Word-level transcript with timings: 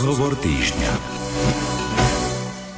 Rozhovor 0.00 0.32
týždňa. 0.32 1.19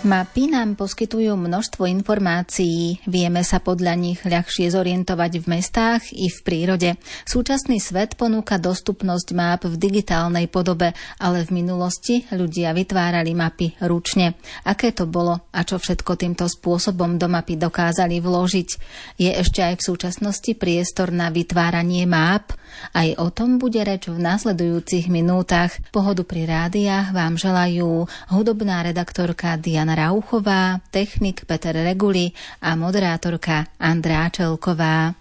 Mapy 0.03 0.51
nám 0.51 0.75
poskytujú 0.75 1.39
množstvo 1.39 1.87
informácií, 1.87 2.99
vieme 3.07 3.47
sa 3.47 3.63
podľa 3.63 3.95
nich 3.95 4.19
ľahšie 4.27 4.67
zorientovať 4.75 5.39
v 5.39 5.47
mestách 5.47 6.11
i 6.11 6.27
v 6.27 6.39
prírode. 6.43 6.99
Súčasný 7.23 7.79
svet 7.79 8.19
ponúka 8.19 8.59
dostupnosť 8.59 9.29
map 9.31 9.63
v 9.63 9.79
digitálnej 9.79 10.51
podobe, 10.51 10.91
ale 11.23 11.47
v 11.47 11.55
minulosti 11.55 12.27
ľudia 12.35 12.75
vytvárali 12.75 13.31
mapy 13.31 13.79
ručne. 13.87 14.35
Aké 14.67 14.91
to 14.91 15.07
bolo 15.07 15.47
a 15.55 15.63
čo 15.63 15.79
všetko 15.79 16.19
týmto 16.19 16.51
spôsobom 16.51 17.15
do 17.15 17.31
mapy 17.31 17.55
dokázali 17.55 18.19
vložiť? 18.19 18.69
Je 19.23 19.31
ešte 19.31 19.63
aj 19.63 19.79
v 19.79 19.87
súčasnosti 19.87 20.51
priestor 20.59 21.15
na 21.15 21.31
vytváranie 21.31 22.11
map? 22.11 22.59
Aj 22.91 23.07
o 23.23 23.31
tom 23.31 23.63
bude 23.63 23.79
reč 23.85 24.11
v 24.11 24.19
nasledujúcich 24.19 25.07
minútach. 25.13 25.79
Pohodu 25.95 26.27
pri 26.27 26.51
rádiách 26.51 27.15
vám 27.15 27.39
želajú 27.39 28.09
hudobná 28.35 28.83
redaktorka 28.83 29.55
Diana 29.61 29.92
Rauchová, 29.95 30.81
technik 30.91 31.45
Peter 31.45 31.75
Reguli 31.75 32.33
a 32.63 32.77
moderátorka 32.77 33.67
Andrá 33.81 34.29
Čelková. 34.31 35.15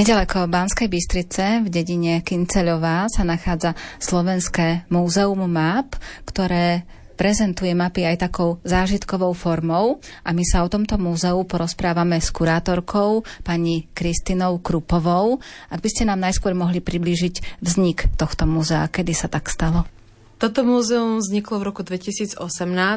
Nedaleko 0.00 0.48
Banskej 0.48 0.88
Bystrice 0.88 1.60
v 1.60 1.68
dedine 1.68 2.24
Kinceľová 2.24 3.04
sa 3.12 3.20
nachádza 3.20 3.76
Slovenské 4.00 4.88
múzeum 4.88 5.44
map, 5.44 5.92
ktoré 6.24 6.88
prezentuje 7.20 7.76
mapy 7.76 8.08
aj 8.08 8.24
takou 8.24 8.64
zážitkovou 8.64 9.36
formou 9.36 10.00
a 10.24 10.32
my 10.32 10.40
sa 10.40 10.64
o 10.64 10.72
tomto 10.72 10.96
múzeu 10.96 11.36
porozprávame 11.44 12.16
s 12.16 12.32
kurátorkou 12.32 13.28
pani 13.44 13.92
Kristinou 13.92 14.56
Krupovou. 14.64 15.36
Ak 15.68 15.84
by 15.84 15.88
ste 15.92 16.08
nám 16.08 16.24
najskôr 16.24 16.56
mohli 16.56 16.80
priblížiť 16.80 17.60
vznik 17.60 18.08
tohto 18.16 18.48
múzea, 18.48 18.88
kedy 18.88 19.12
sa 19.12 19.28
tak 19.28 19.52
stalo? 19.52 19.84
Toto 20.40 20.64
múzeum 20.64 21.20
vzniklo 21.20 21.60
v 21.60 21.68
roku 21.68 21.84
2018 21.84 22.40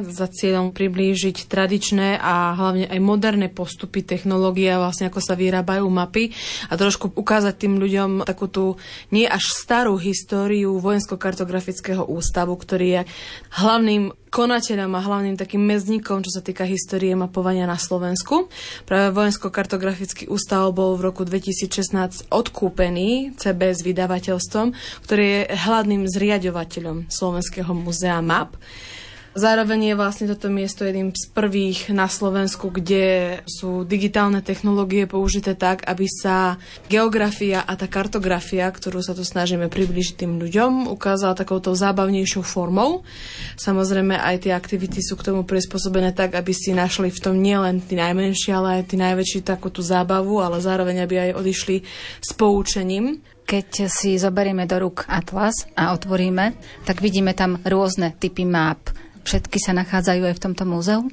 za 0.08 0.28
cieľom 0.31 0.72
priblížiť 0.72 1.52
tradičné 1.52 2.16
a 2.16 2.56
hlavne 2.56 2.88
aj 2.88 3.00
moderné 3.04 3.52
postupy 3.52 4.00
technológie 4.00 4.72
vlastne 4.80 5.12
ako 5.12 5.20
sa 5.20 5.36
vyrábajú 5.36 5.84
mapy 5.92 6.32
a 6.72 6.80
trošku 6.80 7.12
ukázať 7.12 7.67
tým 7.67 7.84
ľuďom 7.84 8.23
takú 8.23 8.47
tú 8.47 8.79
nie 9.12 9.28
až 9.28 9.44
starú 9.59 10.00
históriu 10.00 10.79
vojensko-kartografického 10.79 12.08
ústavu, 12.08 12.56
ktorý 12.56 12.88
je 12.88 13.02
hlavným 13.59 14.16
konateľom 14.34 14.90
a 14.97 15.06
hlavným 15.06 15.38
takým 15.38 15.62
mezníkom, 15.62 16.26
čo 16.26 16.34
sa 16.34 16.41
týka 16.41 16.66
histórie 16.66 17.14
mapovania 17.14 17.70
na 17.70 17.78
Slovensku. 17.78 18.50
Práve 18.90 19.14
Vojensko-kartografický 19.14 20.26
ústav 20.26 20.73
bol 20.73 20.97
v 20.97 21.14
roku 21.14 21.22
2016 21.22 22.34
odkúpený 22.34 23.38
CBS 23.38 23.85
vydavateľstvom, 23.85 24.73
ktorý 25.06 25.23
je 25.23 25.41
hlavným 25.53 26.09
zriadovateľom 26.09 27.14
Slovenského 27.34 27.74
muzea 27.74 28.22
map. 28.22 28.53
Zároveň 29.34 29.90
je 29.90 29.96
vlastne 29.97 30.30
toto 30.30 30.46
miesto 30.53 30.85
jedným 30.85 31.09
z 31.09 31.26
prvých 31.34 31.90
na 31.90 32.06
Slovensku, 32.06 32.70
kde 32.70 33.41
sú 33.50 33.82
digitálne 33.82 34.46
technológie 34.46 35.09
použité 35.09 35.58
tak, 35.58 35.82
aby 35.90 36.06
sa 36.06 36.62
geografia 36.85 37.66
a 37.66 37.74
tá 37.74 37.90
kartografia, 37.90 38.70
ktorú 38.70 39.02
sa 39.02 39.18
tu 39.18 39.26
snažíme 39.26 39.74
približiť 39.74 40.22
tým 40.22 40.38
ľuďom, 40.38 40.85
ukázala 40.85 41.34
takouto 41.34 41.74
zábavnejšou 41.74 42.46
formou. 42.46 43.02
Samozrejme 43.58 44.14
aj 44.14 44.46
tie 44.46 44.53
aktivity 44.53 45.02
sú 45.02 45.18
k 45.18 45.34
tomu 45.34 45.41
prispôsobené 45.41 46.14
tak, 46.14 46.38
aby 46.38 46.53
si 46.53 46.70
našli 46.70 47.09
v 47.09 47.18
tom 47.18 47.41
nielen 47.41 47.82
tí 47.82 47.97
najmenší, 47.97 48.53
ale 48.53 48.86
aj 48.86 48.94
tí 48.94 49.02
najväčší 49.02 49.41
takú 49.41 49.74
tú 49.74 49.82
zábavu, 49.82 50.46
ale 50.46 50.62
zároveň 50.62 51.09
aby 51.09 51.16
aj 51.18 51.41
odišli 51.41 51.82
s 52.22 52.38
poučením. 52.38 53.33
Keď 53.43 53.91
si 53.91 54.16
zoberieme 54.16 54.63
do 54.66 54.79
rúk 54.81 55.05
atlas 55.07 55.67
a 55.75 55.91
otvoríme, 55.93 56.55
tak 56.87 57.03
vidíme 57.03 57.35
tam 57.35 57.59
rôzne 57.63 58.16
typy 58.17 58.47
map 58.47 58.93
Všetky 59.23 59.55
sa 59.55 59.72
nachádzajú 59.72 60.28
aj 60.28 60.35
v 60.35 60.43
tomto 60.43 60.63
múzeu? 60.67 61.07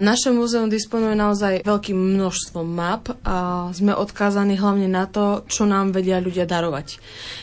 Naše 0.00 0.32
múzeum 0.32 0.72
disponuje 0.72 1.12
naozaj 1.12 1.60
veľkým 1.60 1.92
množstvom 1.92 2.64
map 2.64 3.12
a 3.20 3.68
sme 3.76 3.92
odkázaní 3.92 4.56
hlavne 4.56 4.88
na 4.88 5.04
to, 5.04 5.44
čo 5.44 5.68
nám 5.68 5.92
vedia 5.92 6.16
ľudia 6.24 6.48
darovať. 6.48 6.96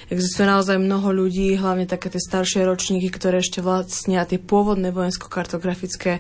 Existuje 0.10 0.50
naozaj 0.50 0.82
mnoho 0.82 1.06
ľudí, 1.14 1.54
hlavne 1.54 1.86
také 1.86 2.10
tie 2.10 2.18
staršie 2.18 2.66
ročníky, 2.66 3.14
ktoré 3.14 3.46
ešte 3.46 3.62
vlastnia 3.62 4.26
tie 4.26 4.42
pôvodné 4.42 4.90
vojensko-kartografické 4.90 6.18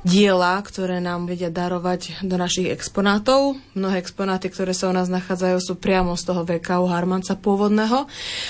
diela, 0.00 0.56
ktoré 0.64 0.96
nám 1.04 1.28
vedia 1.28 1.52
darovať 1.52 2.24
do 2.24 2.40
našich 2.40 2.72
exponátov. 2.72 3.60
Mnohé 3.76 4.00
exponáty, 4.00 4.48
ktoré 4.48 4.72
sa 4.72 4.88
u 4.88 4.96
nás 4.96 5.12
nachádzajú, 5.12 5.60
sú 5.60 5.76
priamo 5.76 6.16
z 6.16 6.24
toho 6.24 6.48
VKU 6.48 6.88
Harmanca 6.88 7.36
pôvodného. 7.36 8.08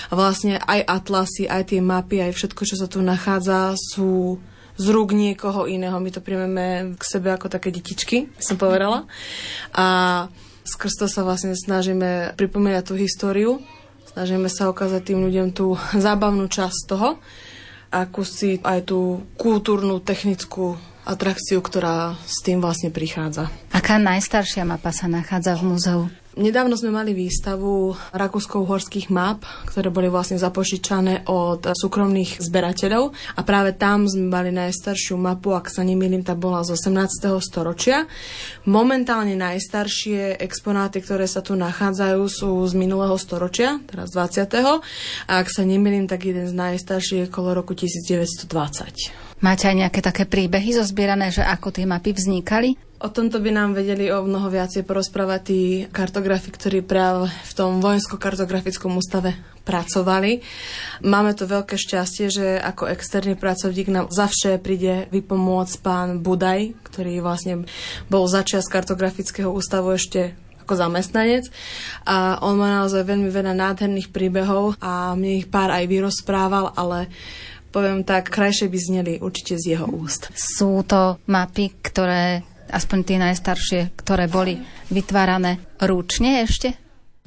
A 0.08 0.12
vlastne 0.14 0.62
aj 0.62 0.78
atlasy, 0.86 1.50
aj 1.50 1.74
tie 1.74 1.82
mapy, 1.82 2.22
aj 2.22 2.38
všetko, 2.38 2.62
čo 2.62 2.78
sa 2.78 2.86
tu 2.86 3.02
nachádza, 3.02 3.74
sú 3.74 4.38
z 4.76 4.86
rúk 4.92 5.16
niekoho 5.16 5.64
iného. 5.64 5.96
My 6.00 6.12
to 6.12 6.20
príjmeme 6.20 6.96
k 6.96 7.02
sebe 7.02 7.32
ako 7.32 7.48
také 7.48 7.72
detičky, 7.72 8.28
som 8.36 8.60
povedala. 8.60 9.08
A 9.72 9.86
skrz 10.64 11.00
to 11.00 11.06
sa 11.08 11.24
vlastne 11.24 11.56
snažíme 11.56 12.36
pripomínať 12.36 12.84
tú 12.84 12.94
históriu, 12.96 13.50
snažíme 14.12 14.52
sa 14.52 14.68
ukázať 14.68 15.12
tým 15.12 15.24
ľuďom 15.24 15.48
tú 15.56 15.74
zábavnú 16.06 16.46
časť 16.48 16.80
toho, 16.88 17.18
akú 17.90 18.22
si 18.22 18.60
aj 18.60 18.92
tú 18.92 19.24
kultúrnu, 19.40 20.04
technickú 20.04 20.76
atrakciu, 21.06 21.62
ktorá 21.62 22.18
s 22.26 22.42
tým 22.42 22.58
vlastne 22.58 22.90
prichádza. 22.90 23.46
Aká 23.70 23.96
najstaršia 24.02 24.66
mapa 24.66 24.90
sa 24.90 25.06
nachádza 25.06 25.54
v 25.54 25.62
múzeu? 25.70 26.02
Nedávno 26.36 26.76
sme 26.76 26.92
mali 26.92 27.16
výstavu 27.16 27.96
rakúsko-uhorských 28.12 29.08
map, 29.08 29.40
ktoré 29.72 29.88
boli 29.88 30.12
vlastne 30.12 30.36
zapožičané 30.36 31.24
od 31.32 31.64
súkromných 31.72 32.44
zberateľov 32.44 33.08
a 33.08 33.40
práve 33.40 33.72
tam 33.72 34.04
sme 34.04 34.28
mali 34.28 34.52
najstaršiu 34.52 35.16
mapu, 35.16 35.56
ak 35.56 35.72
sa 35.72 35.80
nemýlim, 35.80 36.20
tá 36.20 36.36
bola 36.36 36.60
z 36.60 36.76
18. 36.76 37.40
storočia. 37.40 38.04
Momentálne 38.68 39.32
najstaršie 39.32 40.36
exponáty, 40.36 41.00
ktoré 41.00 41.24
sa 41.24 41.40
tu 41.40 41.56
nachádzajú, 41.56 42.20
sú 42.28 42.52
z 42.68 42.74
minulého 42.76 43.16
storočia, 43.16 43.80
teraz 43.88 44.12
20. 44.12 44.44
A 44.52 45.40
ak 45.40 45.48
sa 45.48 45.64
nemýlim, 45.64 46.04
tak 46.04 46.28
jeden 46.28 46.44
z 46.44 46.52
najstarších 46.52 47.18
je 47.24 47.28
okolo 47.32 47.64
roku 47.64 47.72
1920. 47.72 49.40
Máte 49.40 49.72
aj 49.72 49.76
nejaké 49.88 50.04
také 50.04 50.28
príbehy 50.28 50.76
zozbierané, 50.76 51.32
že 51.32 51.40
ako 51.40 51.72
tie 51.72 51.88
mapy 51.88 52.12
vznikali? 52.12 52.85
O 52.96 53.12
tomto 53.12 53.44
by 53.44 53.52
nám 53.52 53.76
vedeli 53.76 54.08
o 54.08 54.24
mnoho 54.24 54.48
viacej 54.48 54.88
porozprávať 54.88 55.40
tí 55.44 55.60
kartografi, 55.92 56.48
ktorí 56.48 56.80
práve 56.80 57.28
v 57.28 57.52
tom 57.52 57.84
vojensko-kartografickom 57.84 58.96
ústave 58.96 59.36
pracovali. 59.68 60.40
Máme 61.04 61.36
to 61.36 61.44
veľké 61.44 61.76
šťastie, 61.76 62.32
že 62.32 62.46
ako 62.56 62.88
externý 62.88 63.36
pracovník 63.36 63.92
nám 63.92 64.08
zavše 64.08 64.56
príde 64.56 65.12
vypomôcť 65.12 65.74
pán 65.84 66.24
Budaj, 66.24 66.72
ktorý 66.88 67.20
vlastne 67.20 67.68
bol 68.08 68.24
začiat 68.24 68.64
kartografického 68.64 69.52
ústavu 69.52 69.92
ešte 69.92 70.32
ako 70.64 70.74
zamestnanec 70.80 71.46
a 72.08 72.40
on 72.42 72.56
má 72.56 72.80
naozaj 72.80 73.06
veľmi 73.06 73.28
veľa 73.28 73.54
nádherných 73.54 74.08
príbehov 74.10 74.80
a 74.80 75.12
mne 75.12 75.44
ich 75.44 75.52
pár 75.52 75.68
aj 75.68 75.84
vyrozprával, 75.84 76.72
ale 76.74 77.12
poviem 77.70 78.02
tak, 78.02 78.32
krajšie 78.32 78.72
by 78.72 78.78
zneli 78.80 79.12
určite 79.20 79.60
z 79.60 79.76
jeho 79.76 79.86
úst. 79.86 80.32
Sú 80.32 80.80
to 80.88 81.20
mapy, 81.28 81.70
ktoré 81.84 82.55
aspoň 82.70 82.98
tie 83.04 83.18
najstaršie, 83.20 83.80
ktoré 83.98 84.26
boli 84.30 84.58
vytvárané 84.90 85.58
ručne 85.80 86.42
ešte? 86.46 86.86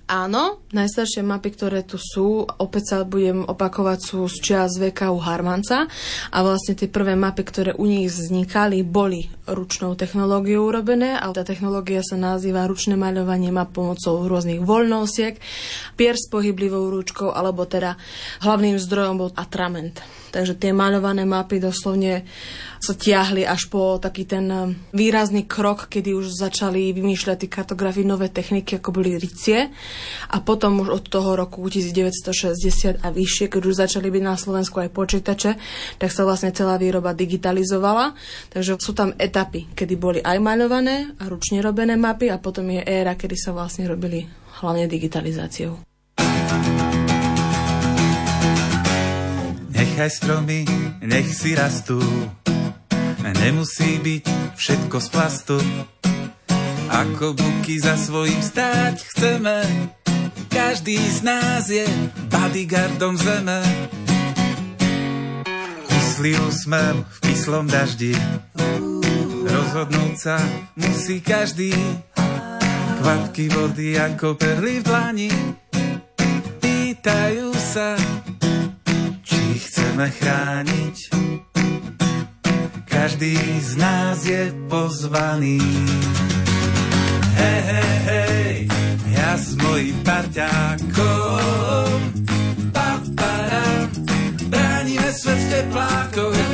Áno, 0.09 0.65
najstaršie 0.74 1.21
mapy, 1.21 1.53
ktoré 1.53 1.86
tu 1.86 2.01
sú, 2.01 2.41
opäť 2.41 2.83
sa 2.89 2.97
budem 3.06 3.45
opakovať, 3.45 4.00
sú 4.01 4.25
z 4.25 4.41
čias 4.41 4.81
VKU 4.81 5.21
Harmanca 5.21 5.86
a 6.33 6.38
vlastne 6.41 6.74
tie 6.74 6.89
prvé 6.89 7.13
mapy, 7.13 7.45
ktoré 7.45 7.71
u 7.77 7.86
nich 7.86 8.09
vznikali, 8.09 8.81
boli 8.81 9.30
ručnou 9.45 9.94
technológiou 9.94 10.65
urobené 10.65 11.13
a 11.13 11.30
tá 11.30 11.45
technológia 11.45 12.01
sa 12.01 12.18
nazýva 12.18 12.65
ručné 12.65 12.97
maľovanie 12.97 13.53
map 13.53 13.69
pomocou 13.69 14.25
rôznych 14.25 14.65
voľnosiek, 14.65 15.38
pier 15.94 16.18
s 16.18 16.25
pohyblivou 16.33 16.89
ručkou 16.89 17.30
alebo 17.30 17.69
teda 17.69 17.94
hlavným 18.42 18.81
zdrojom 18.81 19.13
bol 19.13 19.30
atrament. 19.38 20.01
Takže 20.30 20.58
tie 20.62 20.72
maľované 20.72 21.26
mapy 21.26 21.58
doslovne 21.58 22.26
sa 22.80 22.96
tiahli 22.96 23.44
až 23.44 23.68
po 23.68 24.00
taký 24.00 24.24
ten 24.24 24.48
um, 24.48 24.72
výrazný 24.96 25.44
krok, 25.50 25.92
kedy 25.92 26.16
už 26.16 26.31
začali 26.31 26.96
vymýšľať 26.96 27.38
tí 27.44 27.48
kartografi 27.52 28.08
nové 28.08 28.31
techniky, 28.31 28.80
ako 28.80 28.96
boli 28.96 29.20
ricie. 29.20 29.68
A 30.31 30.38
potom 30.40 30.80
už 30.86 30.90
od 30.94 31.06
toho 31.12 31.36
roku 31.36 31.66
1960 31.68 33.04
a 33.04 33.08
vyššie, 33.12 33.52
keď 33.52 33.62
už 33.68 33.76
začali 33.84 34.08
byť 34.08 34.24
na 34.24 34.40
Slovensku 34.40 34.80
aj 34.80 34.96
počítače, 34.96 35.52
tak 36.00 36.10
sa 36.14 36.24
vlastne 36.24 36.56
celá 36.56 36.80
výroba 36.80 37.12
digitalizovala. 37.12 38.16
Takže 38.54 38.80
sú 38.80 38.96
tam 38.96 39.12
etapy, 39.20 39.68
kedy 39.76 39.94
boli 40.00 40.20
aj 40.24 40.40
maľované 40.40 41.20
a 41.20 41.28
ručne 41.28 41.60
robené 41.60 42.00
mapy 42.00 42.31
a 42.31 42.40
potom 42.40 42.70
je 42.72 42.80
éra, 42.86 43.20
kedy 43.20 43.36
sa 43.36 43.52
vlastne 43.52 43.90
robili 43.90 44.24
hlavne 44.64 44.88
digitalizáciou. 44.88 45.88
Nechaj 49.80 50.12
stromy, 50.12 50.68
nech 51.08 51.31
si 51.31 51.56
rastú, 51.56 52.04
nemusí 53.24 53.96
byť 54.04 54.28
všetko 54.60 54.98
z 55.00 55.08
plastu. 55.08 55.58
Ako 56.92 57.31
buky 57.31 57.80
za 57.80 57.96
svojím 57.96 58.44
stáť 58.44 59.00
chceme, 59.00 59.64
každý 60.52 61.00
z 61.00 61.20
nás 61.24 61.72
je 61.72 61.88
bodyguardom 62.28 63.16
zeme. 63.16 63.64
Kyslý 65.88 66.36
úsmev 66.44 67.00
v 67.00 67.18
kyslom 67.31 67.72
daždi, 67.72 68.12
rozhodnúť 69.48 70.16
sa 70.20 70.44
musí 70.76 71.24
každý. 71.24 71.72
Kvapky 73.00 73.48
vody 73.48 73.96
ako 73.96 74.36
perly 74.36 74.84
v 74.84 74.88
dlani, 74.92 75.31
pýtajú 76.60 77.48
sa, 77.56 77.96
chceme 80.00 80.16
chrániť. 80.16 80.98
Každý 82.88 83.36
z 83.60 83.72
nás 83.75 84.24
je 84.24 84.48
pozvaný. 84.72 85.60
Hej, 87.36 87.60
hej, 87.68 87.96
hej, 88.07 88.56
ja 89.12 89.36
s 89.36 89.60
mojím 89.60 90.00
parťákom. 90.07 92.00
Papara, 92.71 93.92
bránime 94.47 95.12
svet 95.12 95.68
v. 95.68 96.48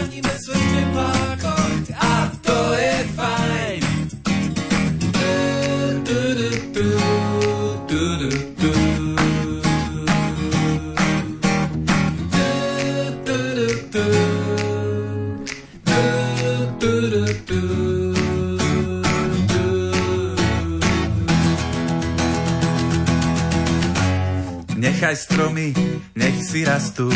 Nechaj 24.96 25.28
stromy, 25.28 25.76
nech 26.16 26.40
si 26.40 26.64
rastú. 26.64 27.12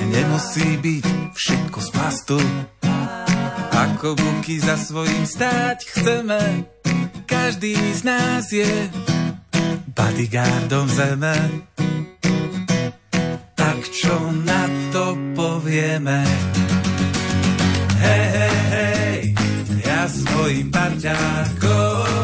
Nemusí 0.00 0.80
byť 0.80 1.36
všetko 1.36 1.76
z 1.76 1.88
plastu. 1.92 2.38
Ako 3.68 4.16
buky 4.16 4.64
za 4.64 4.80
svojím 4.80 5.28
stáť 5.28 5.84
chceme, 5.84 6.64
každý 7.28 7.76
z 7.76 8.00
nás 8.08 8.48
je 8.48 8.64
bodyguardom 9.92 10.88
zeme. 10.88 11.36
Tak 13.52 13.78
čo 13.84 14.16
na 14.32 14.64
to 14.88 15.20
povieme? 15.36 16.24
Hej, 18.00 18.24
hej, 18.40 18.56
hej, 18.72 19.20
ja 19.84 20.08
svojim 20.08 20.72
parťákom 20.72 22.23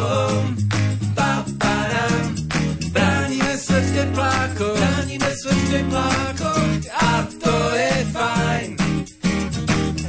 teplákoch 5.71 6.85
a 6.99 7.12
to 7.39 7.57
je 7.75 7.95
fajn. 8.12 8.71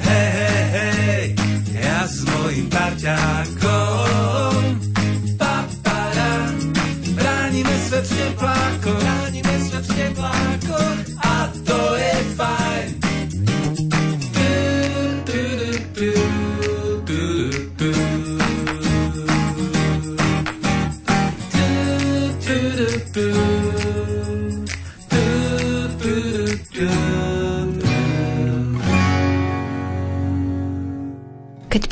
Hej, 0.01 0.29
hej, 0.33 0.63
hej, 0.73 1.25
ja 1.77 1.99
s 2.09 2.25
mojim 2.25 2.67
parťákom. 2.69 3.60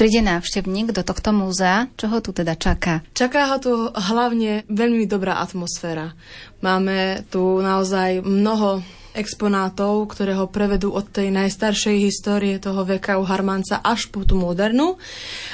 Príde 0.09 0.25
návštevník 0.25 0.89
do 0.89 1.05
tohto 1.05 1.29
múzea, 1.29 1.85
čo 1.93 2.09
ho 2.09 2.17
tu 2.17 2.33
teda 2.33 2.57
čaká? 2.57 3.05
Čaká 3.13 3.45
ho 3.53 3.61
tu 3.61 3.93
hlavne 3.93 4.65
veľmi 4.65 5.05
dobrá 5.05 5.37
atmosféra. 5.37 6.17
Máme 6.65 7.21
tu 7.29 7.61
naozaj 7.61 8.25
mnoho 8.25 8.81
exponátov, 9.17 10.05
ktoré 10.13 10.37
ho 10.37 10.45
prevedú 10.45 10.93
od 10.93 11.09
tej 11.09 11.33
najstaršej 11.33 11.97
histórie 12.05 12.55
toho 12.61 12.85
veka 12.85 13.17
u 13.17 13.25
Harmanca 13.25 13.81
až 13.81 14.07
po 14.13 14.21
tú 14.21 14.37
modernú 14.37 15.01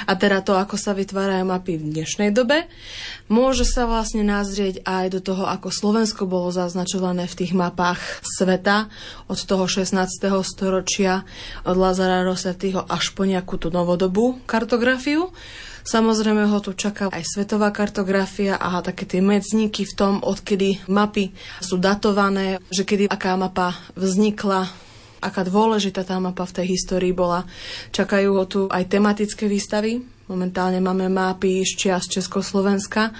a 0.04 0.12
teda 0.12 0.44
to, 0.44 0.54
ako 0.56 0.76
sa 0.76 0.92
vytvárajú 0.92 1.44
mapy 1.48 1.80
v 1.80 1.96
dnešnej 1.96 2.30
dobe. 2.36 2.68
Môže 3.26 3.66
sa 3.66 3.88
vlastne 3.88 4.22
nazrieť 4.22 4.84
aj 4.86 5.18
do 5.18 5.20
toho, 5.24 5.48
ako 5.48 5.72
Slovensko 5.72 6.28
bolo 6.28 6.52
zaznačované 6.54 7.26
v 7.26 7.38
tých 7.42 7.52
mapách 7.56 8.22
sveta 8.22 8.92
od 9.26 9.38
toho 9.40 9.66
16. 9.66 9.96
storočia 10.46 11.26
od 11.64 11.74
Lazara 11.74 12.22
Rosettyho 12.22 12.86
až 12.86 13.16
po 13.16 13.26
nejakú 13.26 13.58
tú 13.58 13.72
novodobú 13.72 14.38
kartografiu. 14.46 15.32
Samozrejme 15.86 16.50
ho 16.50 16.58
tu 16.58 16.74
čaká 16.74 17.14
aj 17.14 17.22
svetová 17.22 17.70
kartografia 17.70 18.58
a 18.58 18.82
také 18.82 19.06
tie 19.06 19.22
medzníky 19.22 19.86
v 19.86 19.94
tom, 19.94 20.14
odkedy 20.18 20.82
mapy 20.90 21.30
sú 21.62 21.78
datované, 21.78 22.58
že 22.74 22.82
kedy 22.82 23.06
aká 23.06 23.38
mapa 23.38 23.70
vznikla, 23.94 24.66
aká 25.22 25.46
dôležitá 25.46 26.02
tá 26.02 26.18
mapa 26.18 26.42
v 26.42 26.58
tej 26.58 26.66
histórii 26.74 27.14
bola. 27.14 27.46
Čakajú 27.94 28.30
ho 28.34 28.44
tu 28.50 28.60
aj 28.66 28.82
tematické 28.90 29.46
výstavy, 29.46 30.15
Momentálne 30.26 30.82
máme 30.82 31.06
mapy 31.06 31.62
z 31.62 31.78
čias 31.78 32.10
Československa. 32.10 33.14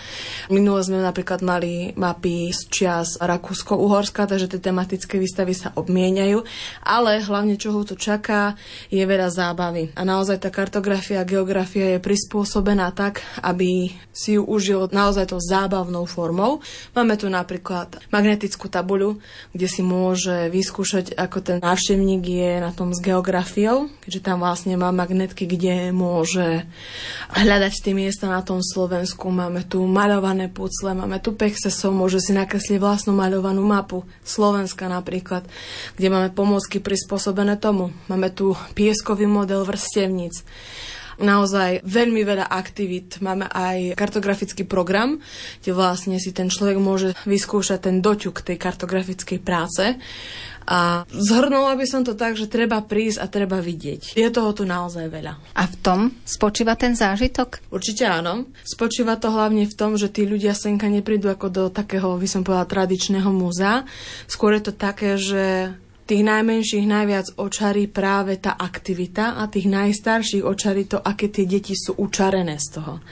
Minule 0.51 0.83
sme 0.83 0.99
napríklad 0.99 1.39
mali 1.39 1.95
mapy 1.95 2.51
z 2.51 2.67
čias 2.67 3.15
Rakúsko-Uhorska, 3.23 4.27
takže 4.27 4.51
tie 4.51 4.59
tematické 4.59 5.15
výstavy 5.15 5.55
sa 5.55 5.71
obmieniajú. 5.79 6.43
Ale 6.83 7.23
hlavne, 7.23 7.55
čo 7.55 7.71
ho 7.71 7.87
tu 7.87 7.95
čaká, 7.95 8.59
je 8.91 8.99
veľa 9.07 9.31
zábavy. 9.31 9.95
A 9.95 10.03
naozaj 10.03 10.43
tá 10.43 10.51
kartografia 10.51 11.23
geografia 11.23 11.95
je 11.95 12.03
prispôsobená 12.03 12.91
tak, 12.91 13.23
aby 13.39 13.95
si 14.11 14.35
ju 14.35 14.43
užil 14.43 14.91
naozaj 14.91 15.31
tou 15.31 15.39
zábavnou 15.39 16.11
formou. 16.11 16.59
Máme 16.91 17.15
tu 17.15 17.31
napríklad 17.31 18.03
magnetickú 18.11 18.67
tabuľu, 18.67 19.23
kde 19.55 19.69
si 19.71 19.87
môže 19.87 20.51
vyskúšať, 20.51 21.15
ako 21.15 21.39
ten 21.39 21.59
návštevník 21.63 22.27
je 22.27 22.53
na 22.59 22.75
tom 22.75 22.91
s 22.91 22.99
geografiou, 22.99 23.95
keďže 24.03 24.27
tam 24.27 24.43
vlastne 24.43 24.75
má 24.75 24.91
magnetky, 24.91 25.47
kde 25.47 25.95
môže 25.95 26.67
hľadať 27.35 27.73
tie 27.83 27.95
miesta 27.97 28.26
na 28.31 28.41
tom 28.41 28.61
Slovensku. 28.62 29.29
Máme 29.33 29.67
tu 29.67 29.83
maľované 29.85 30.49
pucle, 30.49 30.93
máme 30.95 31.19
tu 31.19 31.35
pexesov, 31.35 31.93
môže 31.95 32.23
si 32.23 32.37
nakresliť 32.37 32.79
vlastnú 32.79 33.17
maľovanú 33.17 33.62
mapu 33.65 34.05
Slovenska 34.23 34.87
napríklad, 34.87 35.47
kde 35.95 36.09
máme 36.09 36.31
pomôcky 36.33 36.79
prispôsobené 36.83 37.59
tomu. 37.59 37.93
Máme 38.07 38.33
tu 38.33 38.57
pieskový 38.75 39.29
model 39.29 39.65
vrstevníc 39.67 40.47
naozaj 41.17 41.81
veľmi 41.85 42.23
veľa 42.25 42.47
aktivít. 42.49 43.21
Máme 43.25 43.49
aj 43.49 43.97
kartografický 43.97 44.69
program, 44.69 45.21
kde 45.65 45.73
vlastne 45.73 46.17
si 46.21 46.33
ten 46.33 46.53
človek 46.53 46.76
môže 46.76 47.17
vyskúšať 47.25 47.88
ten 47.88 47.97
doťuk 48.05 48.45
tej 48.45 48.57
kartografickej 48.61 49.41
práce 49.41 49.97
a 50.66 51.06
zhrnula 51.14 51.78
by 51.78 51.87
som 51.87 52.02
to 52.02 52.18
tak, 52.18 52.35
že 52.35 52.50
treba 52.50 52.82
prísť 52.82 53.23
a 53.23 53.26
treba 53.30 53.62
vidieť. 53.62 54.18
Je 54.18 54.28
toho 54.35 54.50
tu 54.50 54.66
naozaj 54.66 55.06
veľa. 55.06 55.38
A 55.54 55.62
v 55.70 55.75
tom 55.78 56.00
spočíva 56.26 56.75
ten 56.75 56.99
zážitok? 56.99 57.70
Určite 57.70 58.02
áno. 58.04 58.50
Spočíva 58.66 59.14
to 59.16 59.30
hlavne 59.30 59.64
v 59.70 59.75
tom, 59.78 59.94
že 59.94 60.11
tí 60.11 60.26
ľudia 60.26 60.58
senka 60.58 60.90
neprídu 60.90 61.30
ako 61.30 61.46
do 61.49 61.64
takého, 61.70 62.18
by 62.18 62.28
som 62.28 62.42
povedala, 62.42 62.66
tradičného 62.66 63.30
múzea. 63.30 63.87
Skôr 64.26 64.58
je 64.58 64.62
to 64.66 64.73
také, 64.75 65.14
že 65.14 65.70
tých 66.07 66.23
najmenších 66.23 66.87
najviac 66.87 67.35
očarí 67.35 67.91
práve 67.91 68.39
tá 68.39 68.55
aktivita 68.55 69.43
a 69.43 69.51
tých 69.51 69.67
najstarších 69.67 70.47
očarí 70.47 70.87
to, 70.87 71.03
aké 71.03 71.27
tie 71.27 71.51
deti 71.51 71.75
sú 71.75 71.99
učarené 71.99 72.63
z 72.63 72.79
toho. 72.79 73.03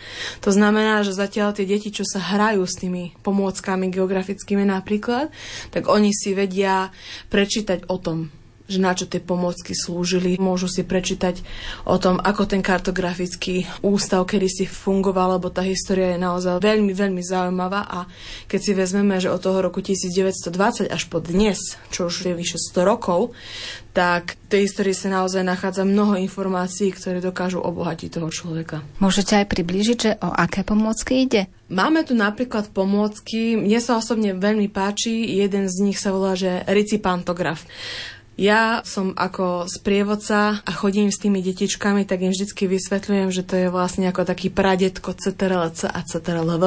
To 0.46 0.50
znamená, 0.54 1.02
že 1.02 1.10
zatiaľ 1.10 1.50
tie 1.50 1.66
deti, 1.66 1.90
čo 1.90 2.06
sa 2.06 2.22
hrajú 2.22 2.62
s 2.62 2.78
tými 2.78 3.18
pomôckami 3.26 3.90
geografickými 3.90 4.62
napríklad, 4.62 5.34
tak 5.74 5.90
oni 5.90 6.14
si 6.14 6.38
vedia 6.38 6.94
prečítať 7.34 7.90
o 7.90 7.98
tom, 7.98 8.30
že 8.64 8.80
na 8.80 8.96
čo 8.96 9.04
tie 9.04 9.20
pomôcky 9.20 9.76
slúžili. 9.76 10.40
Môžu 10.40 10.72
si 10.72 10.82
prečítať 10.82 11.44
o 11.84 12.00
tom, 12.00 12.16
ako 12.16 12.48
ten 12.48 12.64
kartografický 12.64 13.68
ústav 13.84 14.24
kedy 14.24 14.48
si 14.48 14.64
fungoval, 14.64 15.36
lebo 15.36 15.52
tá 15.52 15.60
história 15.60 16.16
je 16.16 16.24
naozaj 16.24 16.64
veľmi, 16.64 16.92
veľmi 16.96 17.22
zaujímavá 17.22 17.84
a 17.84 17.98
keď 18.48 18.60
si 18.60 18.72
vezmeme, 18.72 19.20
že 19.20 19.28
od 19.28 19.40
toho 19.40 19.60
roku 19.60 19.84
1920 19.84 20.88
až 20.88 21.02
po 21.12 21.20
dnes, 21.20 21.76
čo 21.92 22.08
už 22.08 22.28
je 22.28 22.34
vyše 22.34 22.56
100 22.56 22.88
rokov, 22.88 23.36
tak 23.94 24.34
v 24.34 24.46
tej 24.50 24.60
histórii 24.66 24.96
sa 24.96 25.06
naozaj 25.06 25.46
nachádza 25.46 25.86
mnoho 25.86 26.18
informácií, 26.18 26.90
ktoré 26.90 27.22
dokážu 27.22 27.62
obohatiť 27.62 28.18
toho 28.18 28.26
človeka. 28.26 28.82
Môžete 28.98 29.38
aj 29.38 29.46
priblížiť, 29.46 29.98
že 30.02 30.12
o 30.18 30.34
aké 30.34 30.66
pomôcky 30.66 31.30
ide? 31.30 31.46
Máme 31.70 32.02
tu 32.02 32.18
napríklad 32.18 32.74
pomôcky, 32.74 33.54
mne 33.54 33.78
sa 33.78 33.96
osobne 33.96 34.34
veľmi 34.34 34.66
páči, 34.66 35.24
jeden 35.38 35.70
z 35.70 35.76
nich 35.80 36.02
sa 36.02 36.10
volá, 36.10 36.34
že 36.34 36.66
ricipantograf. 36.66 37.62
Ja 38.34 38.82
som 38.82 39.14
ako 39.14 39.70
sprievodca 39.70 40.58
a 40.66 40.70
chodím 40.74 41.14
s 41.14 41.22
tými 41.22 41.38
detičkami, 41.38 42.02
tak 42.02 42.26
im 42.26 42.34
vždy 42.34 42.50
vysvetľujem, 42.50 43.28
že 43.30 43.46
to 43.46 43.54
je 43.54 43.68
vlastne 43.70 44.10
ako 44.10 44.26
taký 44.26 44.50
pradetko 44.50 45.14
CTRLC 45.14 45.86
a 45.86 46.02
CTRLV. 46.02 46.64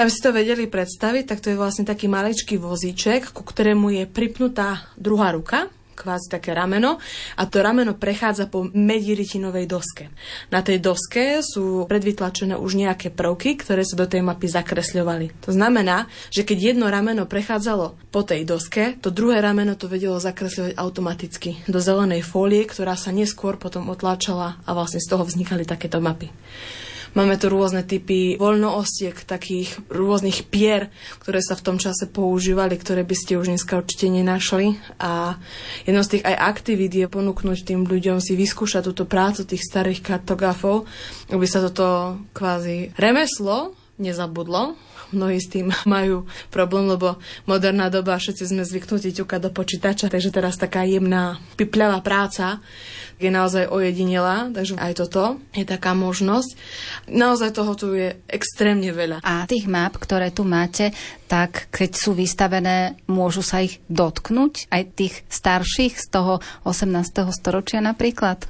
Aby 0.00 0.08
si 0.08 0.24
to 0.24 0.32
vedeli 0.32 0.64
predstaviť, 0.64 1.24
tak 1.28 1.44
to 1.44 1.52
je 1.52 1.60
vlastne 1.60 1.84
taký 1.84 2.08
maličký 2.08 2.56
vozíček, 2.56 3.36
ku 3.36 3.44
ktorému 3.44 3.92
je 3.92 4.04
pripnutá 4.08 4.88
druhá 4.96 5.36
ruka, 5.36 5.68
kvázi 5.94 6.32
také 6.32 6.56
rameno 6.56 6.96
a 7.36 7.42
to 7.44 7.60
rameno 7.60 7.96
prechádza 7.96 8.48
po 8.48 8.66
mediritinovej 8.66 9.66
doske. 9.68 10.08
Na 10.48 10.64
tej 10.64 10.80
doske 10.80 11.44
sú 11.44 11.84
predvytlačené 11.84 12.56
už 12.56 12.80
nejaké 12.80 13.12
prvky, 13.12 13.60
ktoré 13.60 13.84
sa 13.84 13.98
do 13.98 14.06
tej 14.08 14.24
mapy 14.24 14.48
zakresľovali. 14.48 15.44
To 15.44 15.50
znamená, 15.52 16.08
že 16.32 16.46
keď 16.46 16.74
jedno 16.74 16.88
rameno 16.88 17.28
prechádzalo 17.28 18.10
po 18.10 18.22
tej 18.24 18.48
doske, 18.48 18.96
to 18.98 19.12
druhé 19.12 19.44
rameno 19.44 19.76
to 19.76 19.90
vedelo 19.90 20.16
zakresľovať 20.16 20.74
automaticky 20.76 21.62
do 21.68 21.78
zelenej 21.78 22.24
fólie, 22.24 22.64
ktorá 22.64 22.96
sa 22.96 23.12
neskôr 23.12 23.60
potom 23.60 23.88
otláčala 23.92 24.60
a 24.64 24.70
vlastne 24.72 25.02
z 25.02 25.08
toho 25.08 25.24
vznikali 25.26 25.68
takéto 25.68 26.00
mapy. 26.00 26.32
Máme 27.10 27.34
tu 27.34 27.50
rôzne 27.50 27.82
typy 27.82 28.38
voľnoosiek, 28.38 29.26
takých 29.26 29.82
rôznych 29.90 30.46
pier, 30.46 30.94
ktoré 31.18 31.42
sa 31.42 31.58
v 31.58 31.64
tom 31.66 31.76
čase 31.82 32.06
používali, 32.06 32.78
ktoré 32.78 33.02
by 33.02 33.16
ste 33.18 33.34
už 33.34 33.50
dneska 33.50 33.82
určite 33.82 34.06
nenašli. 34.06 34.78
A 35.02 35.34
jedno 35.82 36.06
z 36.06 36.18
tých 36.18 36.24
aj 36.26 36.36
aktivít 36.38 36.94
je 36.94 37.10
ponúknuť 37.10 37.66
tým 37.66 37.82
ľuďom 37.82 38.22
si 38.22 38.38
vyskúšať 38.38 38.94
túto 38.94 39.10
prácu 39.10 39.42
tých 39.42 39.66
starých 39.66 40.06
kartografov, 40.06 40.86
aby 41.34 41.46
sa 41.50 41.66
toto 41.66 42.18
kvázi 42.30 42.94
remeslo 42.94 43.74
nezabudlo, 44.00 44.78
mnohí 45.12 45.38
s 45.38 45.50
tým 45.50 45.70
majú 45.94 46.26
problém, 46.50 46.90
lebo 46.90 47.18
moderná 47.46 47.88
doba, 47.88 48.18
všetci 48.18 48.50
sme 48.50 48.62
zvyknutí 48.66 49.14
ťukať 49.14 49.40
do 49.46 49.50
počítača, 49.50 50.10
takže 50.10 50.34
teraz 50.34 50.56
taká 50.56 50.86
jemná, 50.86 51.38
pipľavá 51.54 52.02
práca 52.02 52.58
je 53.20 53.28
naozaj 53.28 53.68
ojedinelá, 53.68 54.48
takže 54.48 54.80
aj 54.80 54.92
toto 54.96 55.36
je 55.52 55.68
taká 55.68 55.92
možnosť. 55.92 56.56
Naozaj 57.12 57.50
toho 57.52 57.72
tu 57.76 57.92
je 57.92 58.16
extrémne 58.32 58.88
veľa. 58.88 59.20
A 59.20 59.44
tých 59.44 59.68
map, 59.68 60.00
ktoré 60.00 60.32
tu 60.32 60.48
máte, 60.48 60.96
tak 61.28 61.68
keď 61.68 61.90
sú 62.00 62.16
vystavené, 62.16 62.96
môžu 63.04 63.44
sa 63.44 63.60
ich 63.60 63.78
dotknúť, 63.92 64.72
aj 64.72 64.82
tých 64.96 65.14
starších 65.28 66.00
z 66.00 66.06
toho 66.08 66.40
18. 66.64 67.28
storočia 67.28 67.84
napríklad? 67.84 68.48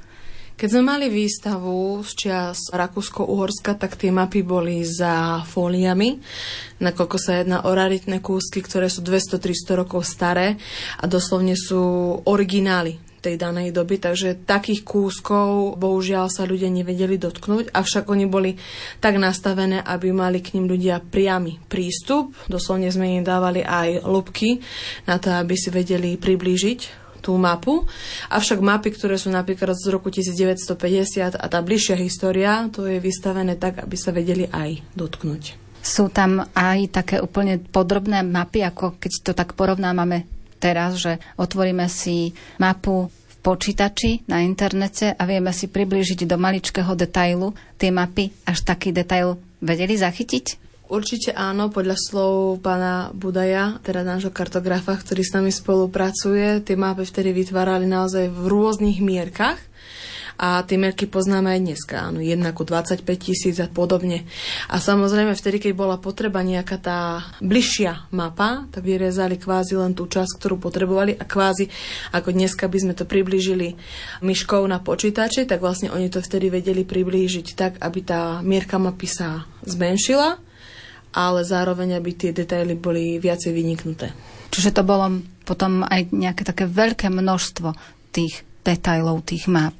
Keď 0.61 0.77
sme 0.77 0.93
mali 0.93 1.09
výstavu 1.09 2.05
z 2.05 2.11
čias 2.13 2.69
Rakúsko-Uhorska, 2.69 3.81
tak 3.81 3.97
tie 3.97 4.13
mapy 4.13 4.45
boli 4.45 4.85
za 4.85 5.41
fóliami, 5.41 6.21
nakoľko 6.77 7.17
sa 7.17 7.41
jedná 7.41 7.65
o 7.65 7.73
raritné 7.73 8.21
kúsky, 8.21 8.61
ktoré 8.61 8.85
sú 8.85 9.01
200-300 9.01 9.81
rokov 9.81 10.05
staré 10.05 10.61
a 11.01 11.09
doslovne 11.09 11.57
sú 11.57 11.81
originály 12.29 13.01
tej 13.25 13.41
danej 13.41 13.73
doby, 13.73 13.97
takže 13.97 14.45
takých 14.45 14.85
kúskov 14.85 15.81
bohužiaľ 15.81 16.29
sa 16.29 16.45
ľudia 16.45 16.69
nevedeli 16.69 17.17
dotknúť, 17.17 17.73
avšak 17.73 18.05
oni 18.13 18.29
boli 18.29 18.53
tak 19.01 19.17
nastavené, 19.17 19.81
aby 19.81 20.13
mali 20.13 20.45
k 20.45 20.61
ním 20.61 20.69
ľudia 20.69 21.01
priamy 21.01 21.57
prístup. 21.73 22.37
Doslovne 22.45 22.93
sme 22.93 23.17
im 23.17 23.25
dávali 23.25 23.65
aj 23.65 24.05
lupky 24.05 24.61
na 25.09 25.17
to, 25.17 25.33
aby 25.33 25.57
si 25.57 25.73
vedeli 25.73 26.21
priblížiť 26.21 27.00
tú 27.21 27.37
mapu. 27.37 27.85
Avšak 28.33 28.59
mapy, 28.59 28.91
ktoré 28.91 29.15
sú 29.15 29.29
napríklad 29.29 29.77
z 29.77 29.93
roku 29.93 30.09
1950 30.09 31.37
a 31.37 31.45
tá 31.45 31.59
bližšia 31.61 31.95
história, 32.01 32.67
to 32.73 32.89
je 32.89 32.97
vystavené 32.97 33.55
tak, 33.55 33.85
aby 33.85 33.95
sa 33.95 34.09
vedeli 34.09 34.49
aj 34.49 34.81
dotknúť. 34.97 35.61
Sú 35.81 36.09
tam 36.13 36.45
aj 36.53 36.93
také 36.93 37.17
úplne 37.21 37.57
podrobné 37.57 38.21
mapy, 38.21 38.61
ako 38.65 39.01
keď 39.01 39.11
to 39.21 39.31
tak 39.33 39.53
porovnávame 39.57 40.29
teraz, 40.61 41.01
že 41.01 41.17
otvoríme 41.41 41.89
si 41.89 42.37
mapu 42.61 43.09
v 43.09 43.35
počítači 43.41 44.21
na 44.29 44.45
internete 44.45 45.17
a 45.17 45.23
vieme 45.25 45.49
si 45.49 45.65
priblížiť 45.65 46.29
do 46.29 46.37
maličkého 46.37 46.93
detailu 46.93 47.57
tie 47.81 47.89
mapy, 47.89 48.29
až 48.45 48.61
taký 48.61 48.93
detail 48.93 49.41
vedeli 49.57 49.97
zachytiť? 49.97 50.70
Určite 50.91 51.31
áno, 51.31 51.71
podľa 51.71 51.95
slov 51.95 52.59
pána 52.59 53.15
Budaja, 53.15 53.79
teda 53.79 54.03
nášho 54.03 54.27
kartografa, 54.27 54.91
ktorý 54.99 55.23
s 55.23 55.31
nami 55.31 55.47
spolupracuje, 55.47 56.59
tie 56.67 56.75
mapy 56.75 57.07
vtedy 57.07 57.31
vytvárali 57.31 57.87
naozaj 57.87 58.27
v 58.27 58.43
rôznych 58.51 58.99
mierkach 58.99 59.55
a 60.35 60.59
tie 60.67 60.75
merky 60.75 61.07
poznáme 61.07 61.47
aj 61.47 61.59
dneska, 61.63 61.95
áno, 62.11 62.19
1 62.19 62.43
ku 62.51 62.67
25 62.67 63.07
tisíc 63.07 63.55
a 63.63 63.71
podobne. 63.71 64.27
A 64.67 64.83
samozrejme 64.83 65.31
vtedy, 65.31 65.63
keď 65.63 65.79
bola 65.79 65.95
potreba 65.95 66.43
nejaká 66.43 66.75
tá 66.75 67.23
bližšia 67.39 68.11
mapa, 68.11 68.67
tak 68.75 68.83
vyrezali 68.83 69.39
kvázi 69.39 69.79
len 69.79 69.95
tú 69.95 70.11
časť, 70.11 70.43
ktorú 70.43 70.59
potrebovali 70.59 71.15
a 71.15 71.23
kvázi, 71.23 71.71
ako 72.11 72.35
dneska 72.35 72.67
by 72.67 72.77
sme 72.83 72.93
to 72.99 73.07
priblížili 73.07 73.79
myškou 74.19 74.67
na 74.67 74.83
počítači, 74.83 75.47
tak 75.47 75.63
vlastne 75.63 75.87
oni 75.87 76.11
to 76.11 76.19
vtedy 76.19 76.51
vedeli 76.51 76.83
priblížiť 76.83 77.47
tak, 77.55 77.79
aby 77.79 77.99
tá 78.03 78.43
mierka 78.43 78.75
mapy 78.75 79.07
sa 79.07 79.47
zmenšila, 79.63 80.50
ale 81.11 81.43
zároveň, 81.43 81.99
aby 81.99 82.15
tie 82.15 82.31
detaily 82.31 82.75
boli 82.75 83.19
viacej 83.19 83.51
vyniknuté. 83.51 84.11
Čiže 84.51 84.75
to 84.75 84.83
bolo 84.83 85.23
potom 85.47 85.83
aj 85.83 86.11
nejaké 86.11 86.43
také 86.43 86.67
veľké 86.67 87.07
množstvo 87.11 87.75
tých 88.11 88.43
detailov, 88.63 89.23
tých 89.27 89.47
map. 89.47 89.75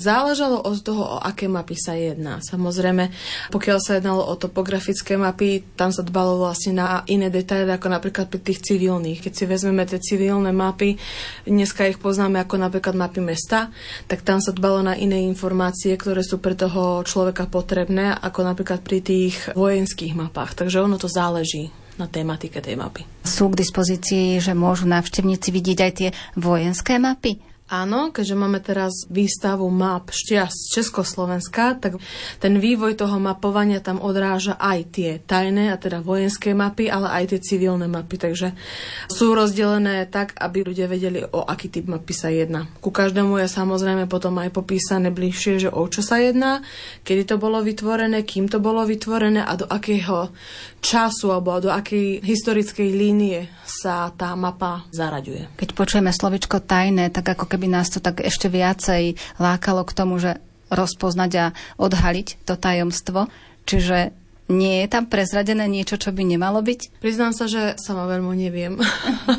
Záležalo 0.00 0.64
od 0.64 0.80
toho, 0.80 1.04
o 1.04 1.18
aké 1.20 1.44
mapy 1.44 1.76
sa 1.76 1.92
jedná. 1.92 2.40
Samozrejme, 2.40 3.12
pokiaľ 3.52 3.78
sa 3.84 4.00
jednalo 4.00 4.24
o 4.24 4.34
topografické 4.40 5.20
mapy, 5.20 5.60
tam 5.76 5.92
sa 5.92 6.00
dbalo 6.00 6.40
vlastne 6.40 6.80
na 6.80 7.04
iné 7.04 7.28
detaily, 7.28 7.68
ako 7.68 7.92
napríklad 7.92 8.32
pri 8.32 8.40
tých 8.40 8.64
civilných. 8.64 9.20
Keď 9.20 9.32
si 9.36 9.44
vezmeme 9.44 9.84
tie 9.84 10.00
civilné 10.00 10.56
mapy, 10.56 10.96
dneska 11.44 11.84
ich 11.84 12.00
poznáme 12.00 12.40
ako 12.40 12.56
napríklad 12.56 12.96
mapy 12.96 13.20
mesta, 13.20 13.68
tak 14.08 14.24
tam 14.24 14.40
sa 14.40 14.56
dbalo 14.56 14.80
na 14.80 14.96
iné 14.96 15.20
informácie, 15.28 15.92
ktoré 16.00 16.24
sú 16.24 16.40
pre 16.40 16.56
toho 16.56 17.04
človeka 17.04 17.44
potrebné, 17.44 18.16
ako 18.16 18.40
napríklad 18.40 18.80
pri 18.80 19.04
tých 19.04 19.52
vojenských 19.52 20.16
mapách. 20.16 20.56
Takže 20.56 20.80
ono 20.80 20.96
to 20.96 21.12
záleží 21.12 21.68
na 22.00 22.08
tematike 22.08 22.64
tej 22.64 22.80
mapy. 22.80 23.04
Sú 23.28 23.52
k 23.52 23.60
dispozícii, 23.60 24.40
že 24.40 24.56
môžu 24.56 24.88
návštevníci 24.88 25.52
vidieť 25.52 25.78
aj 25.84 25.92
tie 25.92 26.08
vojenské 26.40 26.96
mapy? 26.96 27.49
Áno, 27.70 28.10
keďže 28.10 28.34
máme 28.34 28.58
teraz 28.58 29.06
výstavu 29.06 29.70
map 29.70 30.10
z 30.10 30.50
Československa, 30.74 31.78
tak 31.78 32.02
ten 32.42 32.58
vývoj 32.58 32.98
toho 32.98 33.22
mapovania 33.22 33.78
tam 33.78 34.02
odráža 34.02 34.58
aj 34.58 34.78
tie 34.90 35.10
tajné, 35.22 35.70
a 35.70 35.78
teda 35.78 36.02
vojenské 36.02 36.50
mapy, 36.50 36.90
ale 36.90 37.06
aj 37.14 37.30
tie 37.30 37.40
civilné 37.54 37.86
mapy. 37.86 38.18
Takže 38.18 38.58
sú 39.06 39.38
rozdelené 39.38 40.10
tak, 40.10 40.34
aby 40.34 40.66
ľudia 40.66 40.90
vedeli, 40.90 41.22
o 41.22 41.46
aký 41.46 41.70
typ 41.70 41.86
mapy 41.86 42.10
sa 42.10 42.26
jedná. 42.34 42.66
Ku 42.82 42.90
každému 42.90 43.38
je 43.38 43.46
samozrejme 43.46 44.10
potom 44.10 44.34
aj 44.42 44.50
popísané 44.50 45.14
bližšie, 45.14 45.62
že 45.62 45.70
o 45.70 45.86
čo 45.86 46.02
sa 46.02 46.18
jedná, 46.18 46.66
kedy 47.06 47.22
to 47.22 47.36
bolo 47.38 47.62
vytvorené, 47.62 48.26
kým 48.26 48.50
to 48.50 48.58
bolo 48.58 48.82
vytvorené 48.82 49.46
a 49.46 49.54
do 49.54 49.70
akého 49.70 50.34
času 50.80 51.30
alebo 51.30 51.60
do 51.60 51.70
akej 51.70 52.24
historickej 52.24 52.88
línie 52.90 53.46
sa 53.68 54.08
tá 54.16 54.32
mapa 54.34 54.88
zaraďuje. 54.90 55.54
Keď 55.60 55.68
počujeme 55.76 56.10
slovičko 56.10 56.64
tajné, 56.64 57.12
tak 57.12 57.36
ako 57.36 57.46
keby 57.46 57.59
nás 57.66 57.90
to 57.90 57.98
tak 57.98 58.22
ešte 58.22 58.46
viacej 58.46 59.18
lákalo 59.42 59.82
k 59.84 59.96
tomu, 59.96 60.22
že 60.22 60.38
rozpoznať 60.70 61.32
a 61.36 61.46
odhaliť 61.76 62.46
to 62.46 62.54
tajomstvo. 62.54 63.26
Čiže 63.66 64.14
nie 64.50 64.82
je 64.82 64.88
tam 64.90 65.06
prezradené 65.06 65.70
niečo, 65.70 65.94
čo 65.94 66.10
by 66.10 66.26
nemalo 66.26 66.58
byť? 66.58 66.98
Priznám 66.98 67.30
sa, 67.30 67.46
že 67.46 67.78
sama 67.78 68.10
veľmi 68.10 68.34
neviem, 68.34 68.74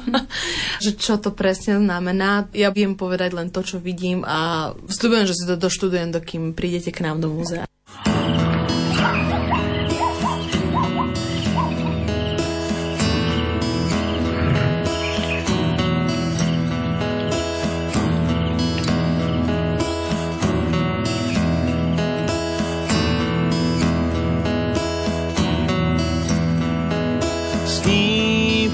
že 0.84 0.96
čo 0.96 1.20
to 1.20 1.36
presne 1.36 1.84
znamená. 1.84 2.48
Ja 2.56 2.72
viem 2.72 2.96
povedať 2.96 3.36
len 3.36 3.52
to, 3.52 3.60
čo 3.62 3.78
vidím 3.84 4.24
a 4.24 4.72
vstupujem, 4.88 5.28
že 5.28 5.36
si 5.36 5.44
to 5.44 5.60
doštudujem, 5.60 6.16
dokým 6.16 6.56
prídete 6.56 6.96
k 6.96 7.04
nám 7.04 7.20
do 7.20 7.28
múzea. 7.28 7.68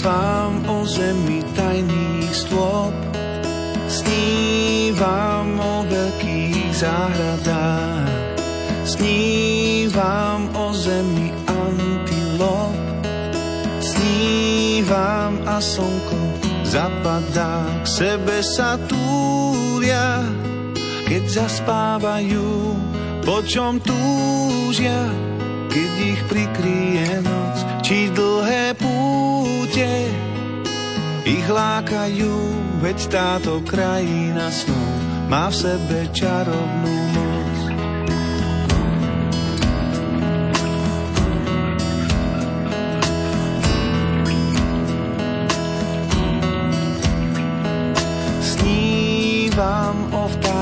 Snívam 0.08 0.64
o 0.72 0.88
zemi 0.88 1.44
tajných 1.52 2.32
stôp, 2.32 2.96
snívam 3.92 5.60
o 5.60 5.84
veľkých 5.84 6.72
záhradách, 6.72 8.08
snívam 8.88 10.48
o 10.56 10.72
zemi 10.72 11.28
antilop, 11.52 12.72
snívam 13.84 15.44
a 15.44 15.60
slnko 15.60 16.40
zapadá, 16.64 17.68
k 17.84 17.88
sebe 17.92 18.40
sa 18.48 18.80
túlia, 18.88 20.24
keď 21.04 21.24
zaspávajú, 21.44 22.80
po 23.28 23.44
čom 23.44 23.84
túžia, 23.84 25.12
keď 25.68 25.92
ich 26.00 26.22
prikryje 26.32 27.28
noc, 27.28 27.56
či 27.84 28.08
dlhé 28.16 28.72
púte 29.78 30.10
ich 31.28 31.46
lákajú, 31.46 32.34
veď 32.82 32.98
táto 33.14 33.62
krajina 33.62 34.50
snov 34.50 34.90
má 35.30 35.54
v 35.54 35.56
sebe 35.70 36.00
čarovnú 36.10 36.96
moc. 37.14 37.54
Snívam 48.42 49.98
o 50.10 50.26
vtákoch 50.26 50.57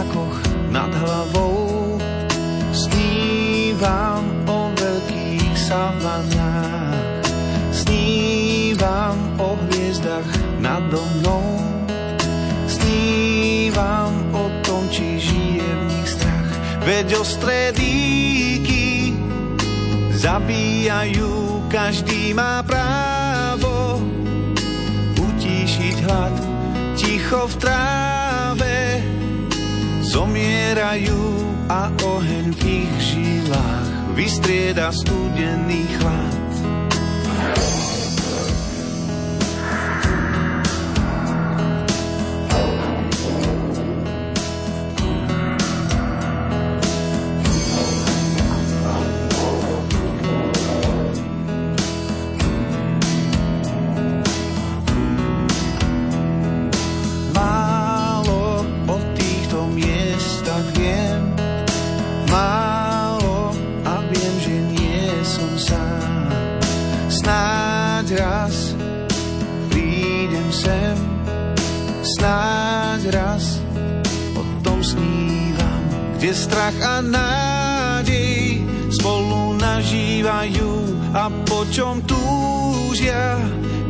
Veď 17.05 17.21
ostré 17.21 17.69
díky 17.69 19.13
zabíjajú, 20.09 21.61
každý 21.69 22.33
má 22.33 22.65
právo 22.65 24.01
utíšiť 25.13 26.01
hlad, 26.01 26.33
ticho 26.97 27.45
v 27.45 27.55
tráve 27.61 28.77
zomierajú 30.01 31.21
a 31.69 31.93
oheň 31.93 32.57
v 32.57 32.61
ich 32.73 32.93
žilách 32.97 34.17
vystrieda 34.17 34.89
studený 34.89 35.85
chlad. 36.01 36.24
Strach 76.65 76.81
a 76.81 76.97
nádej 77.01 78.65
spolu 78.89 79.53
nažívajú. 79.61 80.97
A 81.13 81.29
po 81.45 81.61
čom 81.69 82.01
túžia, 82.09 83.37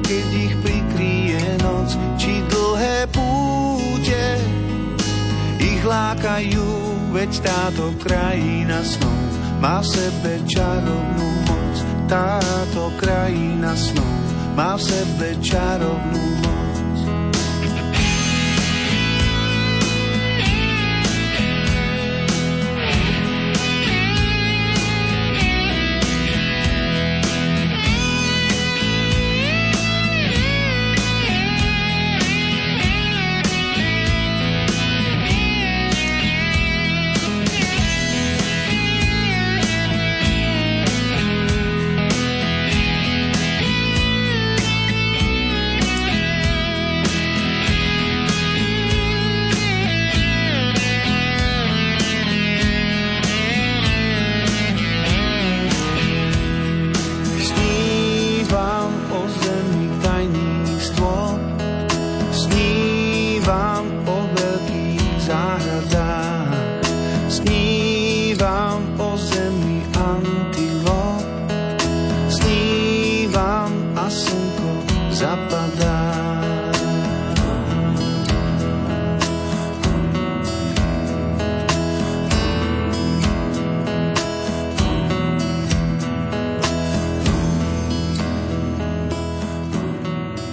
keď 0.03 0.25
ich 0.35 0.55
prikryje 0.59 1.43
noc, 1.63 1.95
či 2.19 2.43
dlhé 2.51 3.07
púte 3.15 4.23
ich 5.57 5.81
lákajú, 5.87 6.67
veď 7.15 7.31
táto 7.47 7.95
krajina 8.03 8.83
snov 8.83 9.23
má 9.63 9.79
v 9.79 9.87
sebe 9.95 10.33
čarovnú 10.43 11.29
moc. 11.47 11.75
táto 12.11 12.91
krajina 12.99 13.71
snov 13.71 14.19
má 14.53 14.75
v 14.75 14.83
sebe 14.83 15.31
čarovnú 15.39 16.34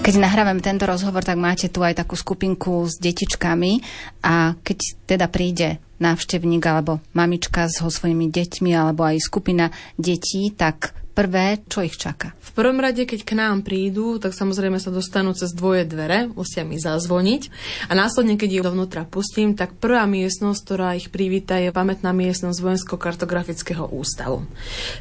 Keď 0.03 0.19
nahrávame 0.19 0.59
tento 0.59 0.83
rozhovor, 0.83 1.23
tak 1.23 1.39
máte 1.39 1.71
tu 1.71 1.79
aj 1.79 1.95
takú 1.95 2.19
skupinku 2.19 2.91
s 2.91 2.99
detičkami 2.99 3.79
a 4.27 4.59
keď 4.59 4.79
teda 5.07 5.31
príde 5.31 5.79
návštevník 6.03 6.59
alebo 6.67 6.99
mamička 7.15 7.71
so 7.71 7.87
svojimi 7.87 8.27
deťmi 8.27 8.75
alebo 8.75 9.07
aj 9.07 9.23
skupina 9.23 9.71
detí, 9.95 10.51
tak 10.59 10.91
prvé, 11.23 11.63
čo 11.71 11.87
ich 11.87 11.95
čaká? 11.95 12.35
V 12.43 12.51
prvom 12.59 12.83
rade, 12.83 13.07
keď 13.07 13.23
k 13.23 13.39
nám 13.39 13.63
prídu, 13.63 14.19
tak 14.19 14.35
samozrejme 14.35 14.83
sa 14.83 14.91
dostanú 14.91 15.31
cez 15.39 15.55
dvoje 15.55 15.87
dvere, 15.87 16.27
musia 16.35 16.67
mi 16.67 16.83
zazvoniť 16.83 17.43
a 17.87 17.95
následne, 17.95 18.35
keď 18.35 18.51
ich 18.59 18.67
dovnútra 18.67 19.07
pustím, 19.07 19.55
tak 19.55 19.79
prvá 19.79 20.03
miestnosť, 20.11 20.59
ktorá 20.67 20.99
ich 20.99 21.15
privíta, 21.15 21.63
je 21.63 21.71
pamätná 21.71 22.11
miestnosť 22.11 22.59
Vojensko-kartografického 22.59 23.87
ústavu. 23.95 24.43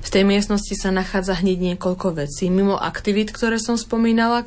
V 0.05 0.09
tej 0.13 0.23
miestnosti 0.23 0.77
sa 0.77 0.93
nachádza 0.93 1.41
hneď 1.41 1.73
niekoľko 1.73 2.21
vecí. 2.21 2.53
Mimo 2.53 2.77
aktivít, 2.77 3.33
ktoré 3.33 3.57
som 3.57 3.73
spomínala, 3.73 4.45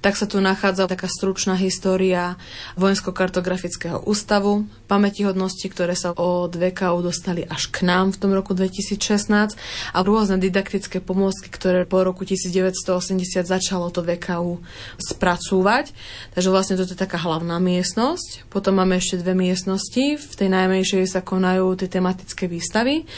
tak 0.00 0.18
sa 0.18 0.26
tu 0.26 0.42
nachádza 0.42 0.90
taká 0.90 1.06
stručná 1.06 1.54
história 1.54 2.40
Vojensko-kartografického 2.80 4.02
ústavu, 4.08 4.66
pamätihodnosti, 4.90 5.66
ktoré 5.70 5.94
sa 5.94 6.16
od 6.16 6.50
VKU 6.50 6.98
dostali 7.04 7.46
až 7.46 7.70
k 7.70 7.86
nám 7.86 8.16
v 8.16 8.18
tom 8.18 8.30
roku 8.34 8.56
2016 8.56 9.54
a 9.94 9.98
rôzne 10.02 10.40
didaktické 10.42 10.93
pomôcky, 11.00 11.48
ktoré 11.48 11.88
po 11.88 12.02
roku 12.02 12.22
1980 12.26 13.46
začalo 13.46 13.88
to 13.88 14.04
VKU 14.04 14.60
spracúvať. 15.00 15.90
Takže 16.36 16.48
vlastne 16.52 16.74
toto 16.78 16.92
je 16.92 17.00
taká 17.00 17.18
hlavná 17.18 17.58
miestnosť. 17.58 18.46
Potom 18.52 18.78
máme 18.78 18.98
ešte 18.98 19.22
dve 19.22 19.32
miestnosti. 19.32 20.18
V 20.18 20.34
tej 20.34 20.48
najmenšej 20.52 21.10
sa 21.10 21.24
konajú 21.24 21.74
tie 21.78 21.88
tematické 21.88 22.46
výstavy. 22.46 23.08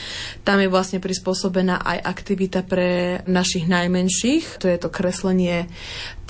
Tam 0.46 0.62
je 0.62 0.68
vlastne 0.70 1.02
prispôsobená 1.02 1.82
aj 1.82 1.98
aktivita 2.04 2.62
pre 2.62 3.20
našich 3.26 3.66
najmenších. 3.66 4.62
To 4.62 4.70
je 4.70 4.78
to 4.78 4.88
kreslenie 4.88 5.66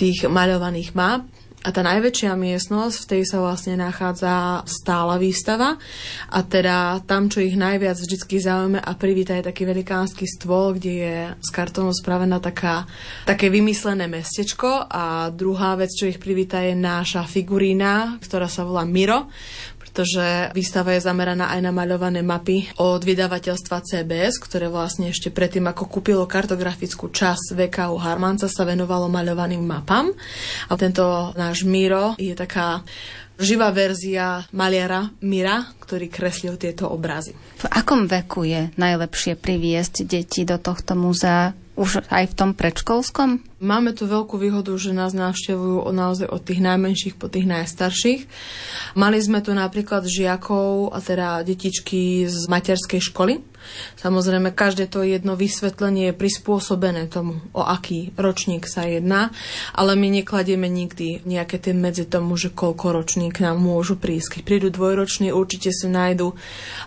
tých 0.01 0.25
maľovaných 0.27 0.97
map. 0.97 1.27
A 1.67 1.75
tá 1.75 1.83
najväčšia 1.83 2.39
miestnosť, 2.39 2.97
v 3.03 3.09
tej 3.11 3.23
sa 3.27 3.43
vlastne 3.43 3.75
nachádza 3.75 4.63
stála 4.71 5.19
výstava. 5.19 5.75
A 6.31 6.39
teda 6.47 7.03
tam, 7.03 7.27
čo 7.27 7.43
ich 7.43 7.59
najviac 7.59 7.99
vždy 7.99 8.39
zaujíma 8.39 8.87
a 8.87 8.93
privíta 8.95 9.35
je 9.35 9.51
taký 9.51 9.67
velikánsky 9.67 10.31
stôl, 10.31 10.79
kde 10.79 10.93
je 10.95 11.17
z 11.43 11.49
kartónu 11.51 11.91
spravená 11.91 12.39
taká, 12.39 12.87
také 13.27 13.51
vymyslené 13.51 14.07
mestečko. 14.07 14.87
A 14.87 15.35
druhá 15.35 15.75
vec, 15.75 15.91
čo 15.91 16.07
ich 16.07 16.23
privíta 16.23 16.63
je 16.63 16.79
náša 16.79 17.27
figurína, 17.27 18.23
ktorá 18.23 18.47
sa 18.47 18.63
volá 18.63 18.87
Miro 18.87 19.27
pretože 19.97 20.53
výstava 20.53 20.93
je 20.93 21.09
zameraná 21.09 21.57
aj 21.57 21.65
na 21.65 21.73
maľované 21.73 22.21
mapy 22.21 22.69
od 22.77 23.01
vydavateľstva 23.01 23.81
CBS, 23.81 24.37
ktoré 24.45 24.69
vlastne 24.69 25.09
ešte 25.09 25.33
predtým, 25.33 25.65
ako 25.73 25.89
kúpilo 25.89 26.29
kartografickú 26.29 27.09
časť 27.09 27.57
VKU 27.57 27.97
Harmanca, 27.97 28.45
sa 28.45 28.69
venovalo 28.69 29.09
maľovaným 29.09 29.65
mapám. 29.65 30.13
A 30.69 30.77
tento 30.77 31.33
náš 31.33 31.65
Miro 31.65 32.13
je 32.21 32.37
taká 32.37 32.85
živá 33.41 33.73
verzia 33.73 34.45
maliara 34.53 35.09
Mira, 35.25 35.65
ktorý 35.81 36.13
kreslil 36.13 36.61
tieto 36.61 36.93
obrazy. 36.93 37.33
V 37.57 37.65
akom 37.65 38.05
veku 38.05 38.45
je 38.45 38.69
najlepšie 38.77 39.41
priviesť 39.41 40.05
deti 40.05 40.45
do 40.45 40.61
tohto 40.61 40.93
múzea? 40.93 41.57
Už 41.77 42.09
aj 42.09 42.33
v 42.33 42.35
tom 42.35 42.51
predškolskom? 42.57 43.45
Máme 43.61 43.93
tu 43.93 44.09
veľkú 44.09 44.41
výhodu, 44.41 44.73
že 44.81 44.97
nás 44.97 45.13
navštevujú 45.13 45.85
naozaj 45.93 46.25
od 46.33 46.41
tých 46.41 46.65
najmenších 46.65 47.21
po 47.21 47.29
tých 47.29 47.45
najstarších. 47.45 48.25
Mali 48.97 49.21
sme 49.21 49.45
tu 49.45 49.53
napríklad 49.53 50.09
žiakov, 50.09 50.97
a 50.97 51.05
teda 51.05 51.45
detičky 51.45 52.25
z 52.25 52.49
materskej 52.49 53.13
školy, 53.13 53.45
Samozrejme, 53.99 54.53
každé 54.53 54.87
to 54.91 55.03
jedno 55.03 55.35
vysvetlenie 55.35 56.11
je 56.11 56.19
prispôsobené 56.19 57.09
tomu, 57.11 57.43
o 57.53 57.63
aký 57.63 58.15
ročník 58.15 58.69
sa 58.69 58.87
jedná, 58.87 59.31
ale 59.73 59.99
my 59.99 60.23
nekladieme 60.23 60.67
nikdy 60.71 61.27
nejaké 61.27 61.59
tie 61.59 61.75
medzi 61.77 62.07
tomu, 62.07 62.39
že 62.39 62.53
koľko 62.53 62.97
ročník 62.97 63.39
nám 63.43 63.59
môžu 63.59 63.99
prísť. 63.99 64.39
Keď 64.39 64.43
prídu 64.43 64.69
dvojroční, 64.71 65.35
určite 65.35 65.75
si 65.75 65.87
nájdu 65.91 66.37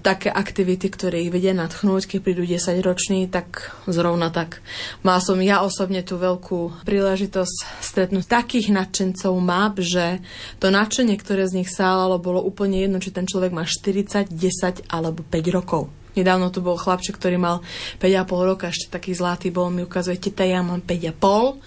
také 0.01 0.31
aktivity, 0.31 0.87
ktoré 0.89 1.25
ich 1.25 1.33
vedia 1.33 1.51
nadchnúť. 1.51 2.09
Keď 2.09 2.19
prídu 2.23 2.43
10 2.47 2.79
roční, 2.81 3.27
tak 3.27 3.75
zrovna 3.85 4.31
tak. 4.31 4.63
Mal 5.03 5.19
som 5.19 5.37
ja 5.43 5.61
osobne 5.65 6.01
tú 6.01 6.15
veľkú 6.15 6.85
príležitosť 6.87 7.83
stretnúť 7.83 8.25
takých 8.25 8.71
nadšencov 8.71 9.33
map, 9.41 9.77
že 9.81 10.23
to 10.57 10.71
nadšenie, 10.71 11.15
ktoré 11.19 11.45
z 11.45 11.63
nich 11.63 11.69
sálalo, 11.69 12.21
bolo 12.21 12.39
úplne 12.39 12.79
jedno, 12.79 12.97
či 13.03 13.11
ten 13.11 13.27
človek 13.27 13.51
má 13.51 13.67
40, 13.67 14.31
10 14.31 14.87
alebo 14.89 15.25
5 15.27 15.55
rokov. 15.57 15.98
Nedávno 16.19 16.51
tu 16.51 16.59
bol 16.59 16.75
chlapček, 16.75 17.15
ktorý 17.15 17.39
mal 17.39 17.63
5,5 18.03 18.49
roka, 18.51 18.67
ešte 18.67 18.91
taký 18.91 19.15
zlatý 19.15 19.49
bol, 19.49 19.71
mi 19.71 19.87
ukazuje, 19.87 20.19
teta, 20.19 20.43
ja 20.43 20.59
mám 20.59 20.83
5,5 20.83 21.63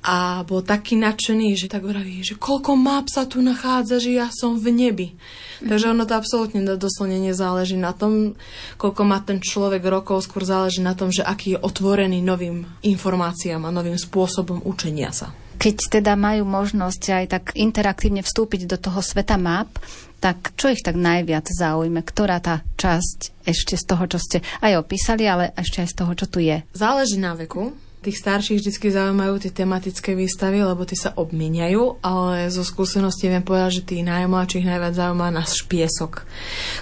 a 0.00 0.40
bol 0.48 0.64
taký 0.64 0.96
nadšený, 0.96 1.60
že 1.60 1.68
tak 1.68 1.84
hovorí, 1.84 2.24
že 2.24 2.40
koľko 2.40 2.72
map 2.72 3.12
sa 3.12 3.28
tu 3.28 3.44
nachádza, 3.44 4.00
že 4.00 4.16
ja 4.16 4.32
som 4.32 4.56
v 4.56 4.72
nebi. 4.72 5.08
Takže 5.60 5.92
ono 5.92 6.08
to 6.08 6.16
absolútne 6.16 6.64
doslovne 6.80 7.20
nezáleží 7.20 7.76
na 7.76 7.92
tom, 7.92 8.32
koľko 8.80 9.02
má 9.04 9.20
ten 9.20 9.44
človek 9.44 9.84
rokov, 9.84 10.24
skôr 10.24 10.48
záleží 10.48 10.80
na 10.80 10.96
tom, 10.96 11.12
že 11.12 11.20
aký 11.20 11.56
je 11.56 11.58
otvorený 11.60 12.24
novým 12.24 12.64
informáciám 12.80 13.60
a 13.68 13.74
novým 13.74 14.00
spôsobom 14.00 14.64
učenia 14.64 15.12
sa. 15.12 15.36
Keď 15.60 16.00
teda 16.00 16.16
majú 16.16 16.48
možnosť 16.48 17.02
aj 17.20 17.24
tak 17.28 17.44
interaktívne 17.52 18.24
vstúpiť 18.24 18.64
do 18.64 18.80
toho 18.80 19.04
sveta 19.04 19.36
map, 19.36 19.68
tak 20.20 20.52
čo 20.54 20.68
ich 20.68 20.84
tak 20.84 21.00
najviac 21.00 21.48
zaujme? 21.48 22.04
Ktorá 22.04 22.38
tá 22.44 22.60
časť 22.76 23.48
ešte 23.48 23.74
z 23.80 23.84
toho, 23.88 24.04
čo 24.04 24.18
ste 24.20 24.38
aj 24.60 24.76
opísali, 24.78 25.24
ale 25.24 25.56
ešte 25.56 25.80
aj 25.80 25.88
z 25.88 25.96
toho, 25.96 26.12
čo 26.12 26.26
tu 26.28 26.38
je? 26.44 26.60
Záleží 26.76 27.16
na 27.16 27.32
veku. 27.32 27.72
Tých 28.00 28.16
starších 28.16 28.64
vždy 28.64 28.96
zaujímajú 28.96 29.44
tie 29.44 29.52
tematické 29.52 30.16
výstavy, 30.16 30.64
lebo 30.64 30.88
tie 30.88 30.96
sa 30.96 31.12
obmieniajú, 31.12 32.00
ale 32.00 32.48
zo 32.48 32.64
skúsenosti 32.64 33.28
viem 33.28 33.44
povedať, 33.44 33.84
že 33.84 33.88
tých 33.92 34.08
najmladších 34.08 34.64
najviac 34.64 34.96
zaujíma 34.96 35.28
náš 35.28 35.68
piesok. 35.68 36.24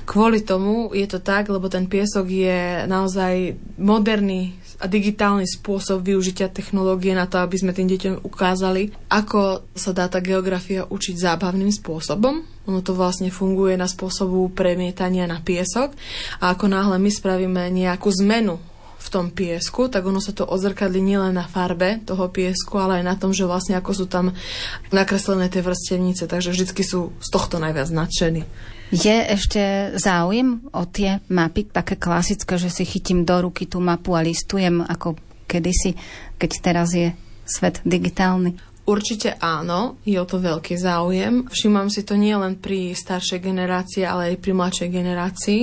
Kvôli 0.06 0.46
tomu 0.46 0.94
je 0.94 1.10
to 1.10 1.18
tak, 1.18 1.50
lebo 1.50 1.66
ten 1.66 1.90
piesok 1.90 2.22
je 2.22 2.86
naozaj 2.86 3.58
moderný 3.82 4.54
a 4.78 4.86
digitálny 4.86 5.42
spôsob 5.42 6.06
využitia 6.06 6.46
technológie 6.46 7.10
na 7.10 7.26
to, 7.26 7.42
aby 7.42 7.58
sme 7.58 7.74
tým 7.74 7.90
deťom 7.90 8.22
ukázali, 8.22 8.94
ako 9.10 9.66
sa 9.74 9.90
dá 9.90 10.06
tá 10.06 10.22
geografia 10.22 10.86
učiť 10.86 11.18
zábavným 11.18 11.74
spôsobom. 11.74 12.46
Ono 12.70 12.80
to 12.86 12.94
vlastne 12.94 13.34
funguje 13.34 13.74
na 13.74 13.90
spôsobu 13.90 14.54
premietania 14.54 15.26
na 15.26 15.42
piesok 15.42 15.98
a 16.38 16.54
ako 16.54 16.70
náhle 16.70 17.02
my 17.02 17.10
spravíme 17.10 17.74
nejakú 17.74 18.06
zmenu 18.22 18.62
v 18.98 19.08
tom 19.10 19.30
piesku, 19.30 19.86
tak 19.90 20.06
ono 20.06 20.18
sa 20.18 20.34
to 20.34 20.46
odzrkadli 20.46 20.98
nielen 20.98 21.34
na 21.34 21.46
farbe 21.46 22.02
toho 22.02 22.30
piesku, 22.30 22.78
ale 22.78 23.02
aj 23.02 23.04
na 23.06 23.14
tom, 23.14 23.30
že 23.30 23.46
vlastne 23.46 23.78
ako 23.78 24.04
sú 24.04 24.06
tam 24.10 24.34
nakreslené 24.90 25.50
tie 25.50 25.62
vrstevnice, 25.62 26.26
takže 26.26 26.54
vždycky 26.54 26.82
sú 26.82 27.14
z 27.18 27.28
tohto 27.30 27.62
najviac 27.62 27.88
nadšení. 27.94 28.42
Je 28.88 29.16
ešte 29.28 29.92
záujem 30.00 30.64
o 30.72 30.82
tie 30.88 31.20
mapy, 31.28 31.68
také 31.68 32.00
klasické, 32.00 32.56
že 32.56 32.72
si 32.72 32.88
chytím 32.88 33.28
do 33.28 33.36
ruky 33.44 33.68
tú 33.68 33.84
mapu 33.84 34.16
a 34.16 34.24
listujem 34.24 34.80
ako 34.80 35.20
kedysi, 35.44 35.92
keď 36.40 36.50
teraz 36.60 36.96
je 36.96 37.12
svet 37.44 37.84
digitálny? 37.84 38.56
Určite 38.88 39.36
áno, 39.36 40.00
je 40.00 40.16
o 40.16 40.24
to 40.24 40.40
veľký 40.40 40.80
záujem. 40.80 41.44
Všímam 41.52 41.92
si 41.92 42.08
to 42.08 42.16
nie 42.16 42.32
len 42.32 42.56
pri 42.56 42.96
staršej 42.96 43.44
generácii, 43.44 44.00
ale 44.00 44.32
aj 44.32 44.40
pri 44.40 44.56
mladšej 44.56 44.88
generácii. 44.88 45.60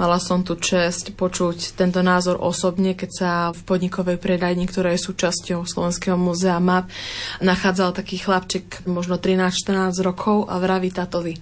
Mala 0.00 0.16
som 0.16 0.40
tu 0.40 0.56
čest 0.56 1.12
počuť 1.12 1.76
tento 1.76 2.00
názor 2.00 2.40
osobne, 2.40 2.96
keď 2.96 3.10
sa 3.12 3.30
v 3.52 3.60
podnikovej 3.68 4.16
predajni, 4.16 4.64
ktorá 4.64 4.96
je 4.96 5.04
súčasťou 5.04 5.68
Slovenského 5.68 6.16
múzea 6.16 6.56
MAP, 6.64 6.88
nachádzal 7.44 7.92
taký 7.92 8.16
chlapček, 8.24 8.88
možno 8.88 9.20
13-14 9.20 10.00
rokov 10.00 10.48
a 10.48 10.56
vraví 10.56 10.88
tatovi. 10.88 11.36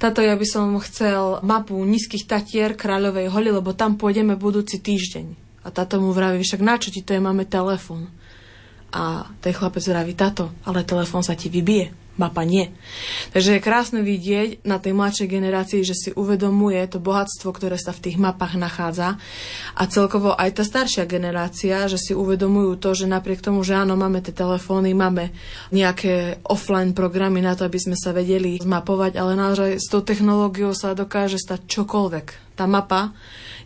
Tato, 0.00 0.24
ja 0.24 0.32
by 0.32 0.46
som 0.48 0.80
chcel 0.80 1.44
mapu 1.44 1.76
nízkych 1.76 2.24
tatier 2.24 2.72
Kráľovej 2.72 3.28
holi, 3.28 3.52
lebo 3.52 3.76
tam 3.76 4.00
pôjdeme 4.00 4.32
budúci 4.32 4.80
týždeň. 4.80 5.50
A 5.60 5.68
táto 5.68 6.00
mu 6.00 6.16
vraví, 6.16 6.40
však 6.40 6.64
na 6.64 6.80
ti 6.80 7.04
to 7.04 7.12
je, 7.12 7.20
máme 7.20 7.44
telefón. 7.44 8.08
A 8.90 9.30
ten 9.38 9.54
chlapec 9.54 9.86
vraví, 9.86 10.18
tato, 10.18 10.50
ale 10.66 10.82
telefón 10.82 11.22
sa 11.22 11.38
ti 11.38 11.46
vybije, 11.46 12.00
mapa 12.20 12.44
nie. 12.44 12.68
Takže 13.32 13.56
je 13.56 13.64
krásne 13.64 14.04
vidieť 14.04 14.60
na 14.68 14.76
tej 14.76 14.92
mladšej 14.92 15.28
generácii, 15.32 15.80
že 15.80 15.96
si 15.96 16.10
uvedomuje 16.12 16.76
to 16.84 17.00
bohatstvo, 17.00 17.48
ktoré 17.48 17.80
sa 17.80 17.96
v 17.96 18.04
tých 18.04 18.20
mapách 18.20 18.60
nachádza. 18.60 19.16
A 19.72 19.82
celkovo 19.88 20.36
aj 20.36 20.60
tá 20.60 20.62
staršia 20.66 21.08
generácia, 21.08 21.88
že 21.88 21.96
si 21.96 22.12
uvedomujú 22.12 22.76
to, 22.76 22.92
že 22.92 23.08
napriek 23.08 23.40
tomu, 23.40 23.64
že 23.64 23.80
áno, 23.80 23.96
máme 23.96 24.20
tie 24.20 24.36
telefóny, 24.36 24.92
máme 24.92 25.32
nejaké 25.72 26.44
offline 26.44 26.92
programy 26.92 27.40
na 27.40 27.56
to, 27.56 27.64
aby 27.64 27.80
sme 27.80 27.96
sa 27.96 28.12
vedeli 28.12 28.60
zmapovať, 28.60 29.16
ale 29.16 29.32
naozaj 29.32 29.80
s 29.80 29.88
tou 29.88 30.04
technológiou 30.04 30.76
sa 30.76 30.92
dokáže 30.92 31.40
stať 31.40 31.64
čokoľvek. 31.64 32.52
Tá 32.60 32.68
mapa 32.68 33.16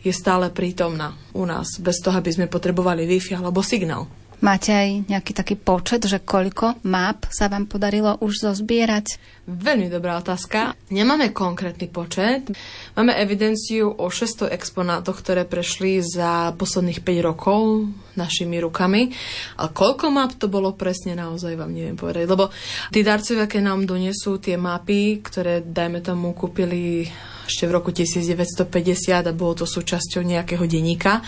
je 0.07 0.15
stále 0.15 0.53
prítomná 0.55 1.19
u 1.35 1.43
nás, 1.43 1.81
bez 1.83 1.99
toho, 1.99 2.15
aby 2.15 2.31
sme 2.31 2.47
potrebovali 2.47 3.09
Wi-Fi 3.09 3.43
alebo 3.43 3.65
signál. 3.65 4.07
Máte 4.43 4.75
aj 4.75 5.07
nejaký 5.07 5.33
taký 5.37 5.55
počet, 5.55 6.03
že 6.09 6.23
koľko 6.23 6.83
map 6.87 7.29
sa 7.31 7.47
vám 7.47 7.71
podarilo 7.71 8.19
už 8.19 8.51
zozbierať? 8.51 9.21
Veľmi 9.45 9.93
dobrá 9.93 10.17
otázka. 10.17 10.73
Nemáme 10.89 11.29
konkrétny 11.37 11.93
počet. 11.93 12.49
Máme 12.97 13.13
evidenciu 13.13 13.93
o 13.93 14.09
600 14.09 14.49
exponátoch, 14.49 15.21
ktoré 15.21 15.45
prešli 15.45 16.01
za 16.01 16.57
posledných 16.57 17.05
5 17.05 17.29
rokov 17.29 17.85
našimi 18.17 18.57
rukami. 18.65 19.13
Ale 19.61 19.69
koľko 19.69 20.09
map 20.09 20.33
to 20.41 20.49
bolo 20.49 20.73
presne, 20.73 21.13
naozaj 21.13 21.61
vám 21.61 21.77
neviem 21.77 21.93
povedať. 21.93 22.25
Lebo 22.25 22.49
tí 22.89 23.05
darcovia, 23.05 23.45
keď 23.45 23.63
nám 23.69 23.85
donesú 23.85 24.41
tie 24.41 24.57
mapy, 24.57 25.21
ktoré, 25.21 25.61
dajme 25.61 26.01
tomu, 26.01 26.33
kúpili 26.33 27.05
ešte 27.45 27.69
v 27.69 27.75
roku 27.77 27.93
1950 27.93 29.29
a 29.29 29.33
bolo 29.37 29.61
to 29.61 29.69
súčasťou 29.69 30.25
nejakého 30.25 30.65
denníka, 30.65 31.21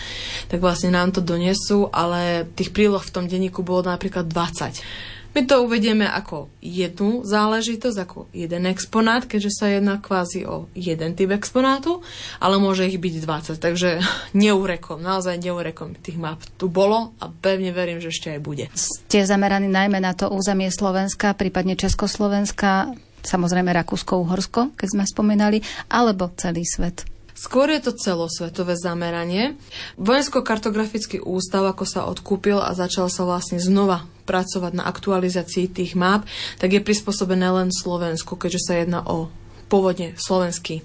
tak 0.49 0.57
vlastne 0.57 0.89
nám 0.89 1.13
to 1.13 1.21
donesú, 1.21 1.85
ale 1.93 2.49
tých 2.57 2.73
príloh 2.73 3.05
v 3.05 3.13
tom 3.13 3.29
denníku 3.29 3.61
bolo 3.61 3.85
napríklad 3.85 4.25
20. 4.25 5.16
My 5.37 5.45
to 5.45 5.61
uvedieme 5.61 6.09
ako 6.09 6.49
jednu 6.65 7.21
záležitosť, 7.21 7.97
ako 8.01 8.25
jeden 8.33 8.65
exponát, 8.73 9.21
keďže 9.21 9.53
sa 9.53 9.69
jedná 9.69 10.01
kvázi 10.01 10.49
o 10.49 10.65
jeden 10.73 11.13
typ 11.13 11.29
exponátu, 11.29 12.01
ale 12.41 12.57
môže 12.57 12.89
ich 12.89 12.97
byť 12.97 13.21
20, 13.53 13.61
takže 13.61 14.01
neurekom, 14.33 14.97
naozaj 14.97 15.37
neurekom 15.37 15.93
tých 15.93 16.17
map 16.17 16.41
tu 16.57 16.73
bolo 16.73 17.13
a 17.21 17.29
pevne 17.29 17.69
verím, 17.69 18.01
že 18.01 18.09
ešte 18.09 18.33
aj 18.33 18.39
bude. 18.41 18.65
Ste 18.73 19.29
zameraní 19.29 19.69
najmä 19.69 20.01
na 20.01 20.17
to 20.17 20.33
územie 20.33 20.73
Slovenska, 20.73 21.37
prípadne 21.37 21.77
Československa, 21.77 22.97
samozrejme 23.21 23.69
Rakúsko-Uhorsko, 23.77 24.73
keď 24.73 24.87
sme 24.89 25.05
spomínali, 25.05 25.61
alebo 25.85 26.33
celý 26.33 26.65
svet? 26.65 27.05
Skôr 27.37 27.69
je 27.69 27.85
to 27.85 27.93
celosvetové 27.93 28.73
zameranie. 28.73 29.53
Vojensko-kartografický 30.01 31.21
ústav, 31.21 31.61
ako 31.69 31.85
sa 31.85 32.09
odkúpil 32.09 32.57
a 32.57 32.73
začal 32.73 33.13
sa 33.13 33.21
vlastne 33.21 33.61
znova 33.61 34.16
pracovať 34.27 34.75
na 34.75 34.83
aktualizácii 34.83 35.71
tých 35.71 35.95
map, 35.95 36.27
tak 36.59 36.75
je 36.75 36.83
prispôsobené 36.83 37.47
len 37.47 37.71
Slovensku, 37.71 38.35
keďže 38.35 38.61
sa 38.67 38.73
jedná 38.75 38.99
o 39.07 39.31
pôvodne 39.71 40.15
slovenský 40.19 40.83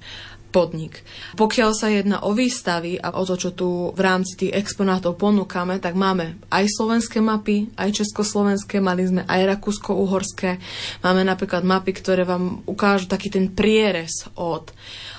podnik. 0.52 1.00
Pokiaľ 1.40 1.70
sa 1.72 1.88
jedná 1.88 2.20
o 2.22 2.36
výstavy 2.36 3.00
a 3.00 3.16
o 3.16 3.24
to, 3.24 3.40
čo 3.40 3.50
tu 3.56 3.90
v 3.96 4.00
rámci 4.04 4.36
tých 4.36 4.52
exponátov 4.52 5.16
ponúkame, 5.16 5.80
tak 5.80 5.96
máme 5.96 6.36
aj 6.52 6.68
slovenské 6.68 7.24
mapy, 7.24 7.72
aj 7.80 8.04
československé, 8.04 8.84
mali 8.84 9.08
sme 9.08 9.22
aj 9.24 9.56
rakúsko-uhorské. 9.56 10.60
Máme 11.00 11.24
napríklad 11.24 11.64
mapy, 11.64 11.96
ktoré 11.96 12.28
vám 12.28 12.60
ukážu 12.68 13.08
taký 13.08 13.32
ten 13.32 13.48
prierez 13.48 14.28
od 14.36 14.68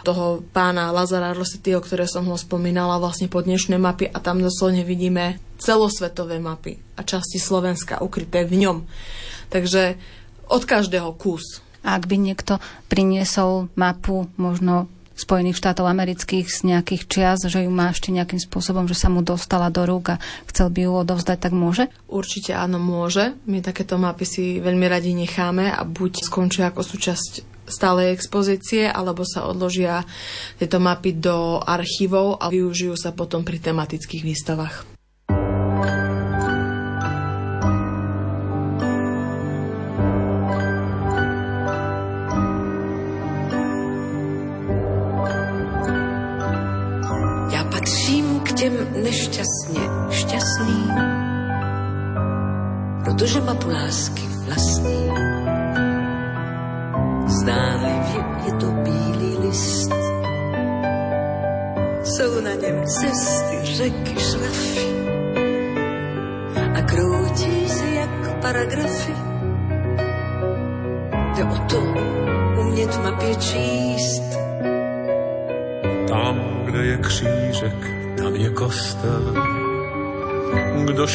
toho 0.06 0.46
pána 0.54 0.94
Lazara 0.94 1.34
Rosettiho, 1.34 1.82
ktoré 1.82 2.06
som 2.06 2.30
ho 2.30 2.38
spomínala 2.38 3.02
vlastne 3.02 3.26
po 3.26 3.42
dnešné 3.42 3.82
mapy 3.82 4.06
a 4.06 4.22
tam 4.22 4.40
doslovne 4.40 4.86
vidíme 4.86 5.42
celosvetové 5.58 6.38
mapy 6.38 6.78
a 7.00 7.02
časti 7.02 7.40
Slovenska 7.40 8.04
ukryté 8.04 8.44
v 8.44 8.68
ňom. 8.68 8.78
Takže 9.48 9.96
od 10.52 10.64
každého 10.68 11.16
kus. 11.16 11.64
Ak 11.84 12.08
by 12.08 12.16
niekto 12.16 12.60
priniesol 12.92 13.72
mapu 13.76 14.28
možno 14.40 14.92
Spojených 15.14 15.62
štátov 15.62 15.86
amerických 15.86 16.50
z 16.50 16.60
nejakých 16.74 17.04
čias, 17.06 17.40
že 17.46 17.64
ju 17.64 17.70
má 17.70 17.94
ešte 17.94 18.10
nejakým 18.10 18.42
spôsobom, 18.42 18.90
že 18.90 18.98
sa 18.98 19.14
mu 19.14 19.22
dostala 19.22 19.70
do 19.70 19.86
rúk 19.86 20.18
a 20.18 20.22
chcel 20.50 20.74
by 20.74 20.90
ju 20.90 20.92
odovzdať, 21.06 21.38
tak 21.38 21.54
môže? 21.54 21.90
Určite 22.10 22.58
áno, 22.58 22.82
môže. 22.82 23.38
My 23.46 23.62
takéto 23.62 24.02
mapy 24.02 24.26
si 24.26 24.44
veľmi 24.58 24.86
radi 24.90 25.14
necháme 25.14 25.70
a 25.70 25.82
buď 25.86 26.26
skončia 26.26 26.74
ako 26.74 26.82
súčasť 26.82 27.54
stálej 27.64 28.12
expozície, 28.12 28.90
alebo 28.90 29.24
sa 29.24 29.48
odložia 29.48 30.04
tieto 30.60 30.84
mapy 30.84 31.16
do 31.16 31.64
archívov 31.64 32.42
a 32.44 32.52
využijú 32.52 32.94
sa 33.00 33.16
potom 33.16 33.48
pri 33.48 33.60
tematických 33.64 34.24
výstavách. 34.24 34.93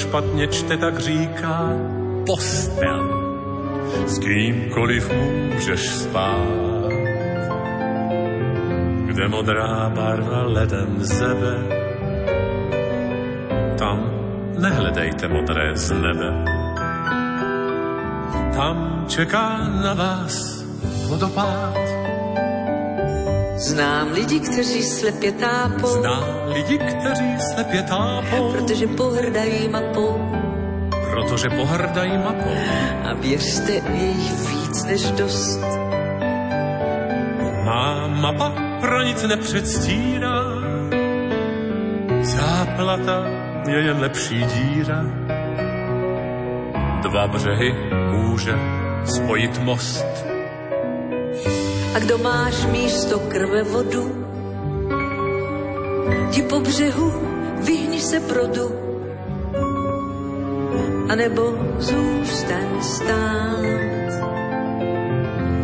Špatně 0.08 0.46
čte, 0.46 0.76
tak 0.76 0.98
říká 0.98 1.72
postel. 2.26 3.04
S 4.06 4.18
kýmkoliv 4.18 5.12
můžeš 5.12 5.88
spát. 5.88 6.88
Kde 9.06 9.28
modrá 9.28 9.92
barva 9.94 10.42
ledem 10.42 10.96
zebe, 10.98 11.54
tam 13.78 14.10
nehledejte 14.58 15.28
modré 15.28 15.76
z 15.76 15.90
nebe. 15.90 16.44
Tam 18.56 19.04
čeká 19.08 19.68
na 19.82 19.94
vás 19.94 20.64
vodopád 21.08 21.87
Znám 23.58 24.12
lidi, 24.12 24.40
kteří 24.40 24.82
slepě 24.82 25.32
tápou. 25.32 25.86
Znám 25.86 26.24
lidi, 26.46 26.78
kteří 26.78 27.38
slepě 27.54 27.82
tápou. 27.82 28.52
Protože 28.52 28.86
pohrdají 28.86 29.68
mapou. 29.68 30.32
Protože 31.10 31.50
pohrdají 31.50 32.18
mapou. 32.18 32.54
A 33.04 33.14
věřte, 33.14 33.72
je 33.72 34.06
jich 34.06 34.48
víc 34.50 34.84
než 34.84 35.10
dost. 35.10 35.60
Má 37.64 38.06
mapa 38.06 38.52
pro 38.80 39.02
nic 39.02 39.22
nepředstírá. 39.22 40.44
Záplata 42.22 43.26
je 43.68 43.78
jen 43.78 44.00
lepší 44.00 44.44
díra. 44.44 45.04
Dva 47.02 47.26
břehy 47.26 47.74
může 48.10 48.54
spojit 49.04 49.58
most 49.58 50.27
a 51.94 51.98
kdo 51.98 52.18
máš 52.18 52.66
místo 52.66 53.18
krve 53.18 53.62
vodu, 53.62 54.04
ti 56.30 56.42
po 56.42 56.60
břehu 56.60 57.12
vyhni 57.64 58.00
se 58.00 58.20
produ, 58.20 58.72
anebo 61.08 61.42
zůstaň 61.78 62.82
stát. 62.82 63.58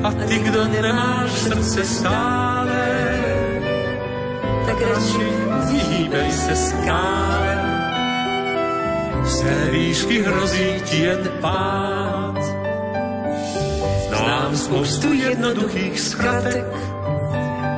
A 0.05 0.13
ty, 0.13 0.39
kdo 0.39 0.65
nemáš 0.69 1.31
srdce 1.33 1.85
stále, 1.85 2.87
tak 4.67 4.81
radši 4.81 5.29
vyhýbej 5.71 6.33
se 6.33 6.57
skále. 6.57 7.55
Z 9.25 9.41
té 9.41 9.71
výšky 9.71 10.23
hrozí 10.23 10.81
ti 10.85 10.97
jen 10.97 11.29
pád. 11.41 11.94
Spoustu 14.55 15.13
jednoduchých 15.13 16.01
zkratek, 16.01 16.65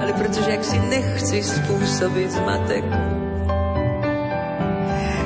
ale 0.00 0.12
protože 0.12 0.50
jak 0.50 0.64
si 0.64 0.78
nechci 0.78 1.42
způsobit 1.42 2.30
zmatek, 2.30 2.84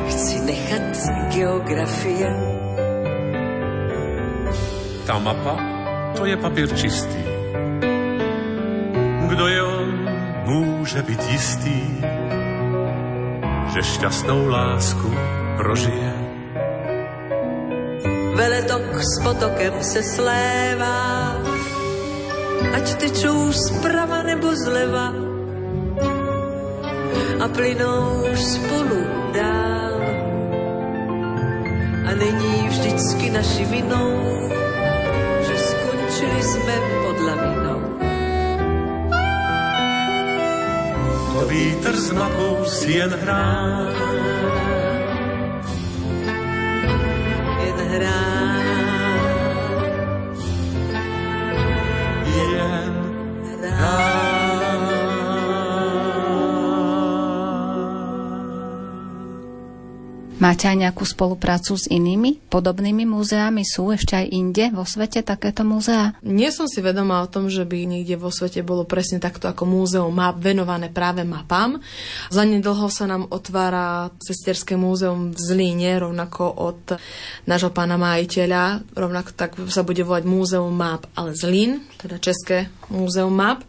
chci 0.09 0.41
nechat 0.41 0.97
geografie. 1.35 2.31
Ta 5.07 5.19
mapa, 5.19 5.57
to 6.17 6.27
je 6.27 6.37
papír 6.37 6.77
čistý. 6.77 7.23
Kdo 9.29 9.47
je 9.49 9.63
on, 9.63 10.11
může 10.45 11.03
být 11.03 11.23
jistý, 11.31 11.83
že 13.75 13.83
šťastnou 13.83 14.49
lásku 14.49 15.15
prožije. 15.57 16.13
Veletok 18.35 19.03
s 19.03 19.23
potokem 19.23 19.83
se 19.83 20.03
slévá, 20.03 21.20
ať 22.75 22.87
tečou 23.03 23.53
zprava 23.53 24.23
nebo 24.23 24.55
zleva 24.55 25.15
a 27.41 27.47
plynou 27.49 28.25
spolu 28.37 29.01
dál. 29.35 30.01
A 32.07 32.11
není 32.15 32.69
vždycky 32.69 33.31
naši 33.31 33.65
vinou, 33.65 34.11
že 35.47 35.55
skončili 35.59 36.43
jsme 36.43 36.75
pod 37.03 37.17
lavinou. 37.21 37.81
To 41.39 41.47
vítr 41.47 41.97
s 41.97 42.11
mapou 42.13 42.65
si 42.65 42.93
jen 42.93 43.11
hrá. 43.11 43.71
Máte 60.41 60.73
aj 60.73 60.89
nejakú 60.89 61.05
spoluprácu 61.05 61.77
s 61.77 61.85
inými 61.85 62.41
podobnými 62.49 63.05
múzeami? 63.05 63.61
Sú 63.61 63.93
ešte 63.93 64.17
aj 64.17 64.27
inde 64.33 64.73
vo 64.73 64.89
svete 64.89 65.21
takéto 65.21 65.69
múzea? 65.69 66.17
Nie 66.25 66.49
som 66.49 66.65
si 66.65 66.81
vedomá 66.81 67.21
o 67.21 67.29
tom, 67.29 67.53
že 67.53 67.69
by 67.69 67.85
niekde 67.85 68.17
vo 68.17 68.33
svete 68.33 68.65
bolo 68.65 68.89
presne 68.89 69.21
takto 69.21 69.53
ako 69.53 69.69
múzeum 69.69 70.09
map 70.09 70.41
venované 70.41 70.89
práve 70.89 71.29
mapám. 71.29 71.77
Zanedlho 72.33 72.89
sa 72.89 73.05
nám 73.05 73.29
otvára 73.29 74.09
sesterské 74.17 74.81
múzeum 74.81 75.37
v 75.37 75.39
Zlíne, 75.45 76.01
rovnako 76.01 76.49
od 76.49 76.97
nášho 77.45 77.69
pána 77.69 78.01
majiteľa. 78.01 78.97
Rovnako 78.97 79.31
tak 79.37 79.61
sa 79.69 79.85
bude 79.85 80.01
volať 80.01 80.25
Múzeum 80.25 80.73
map, 80.73 81.05
ale 81.21 81.37
Zlín, 81.37 81.85
teda 82.01 82.17
České 82.17 82.73
múzeum 82.89 83.37
map. 83.37 83.61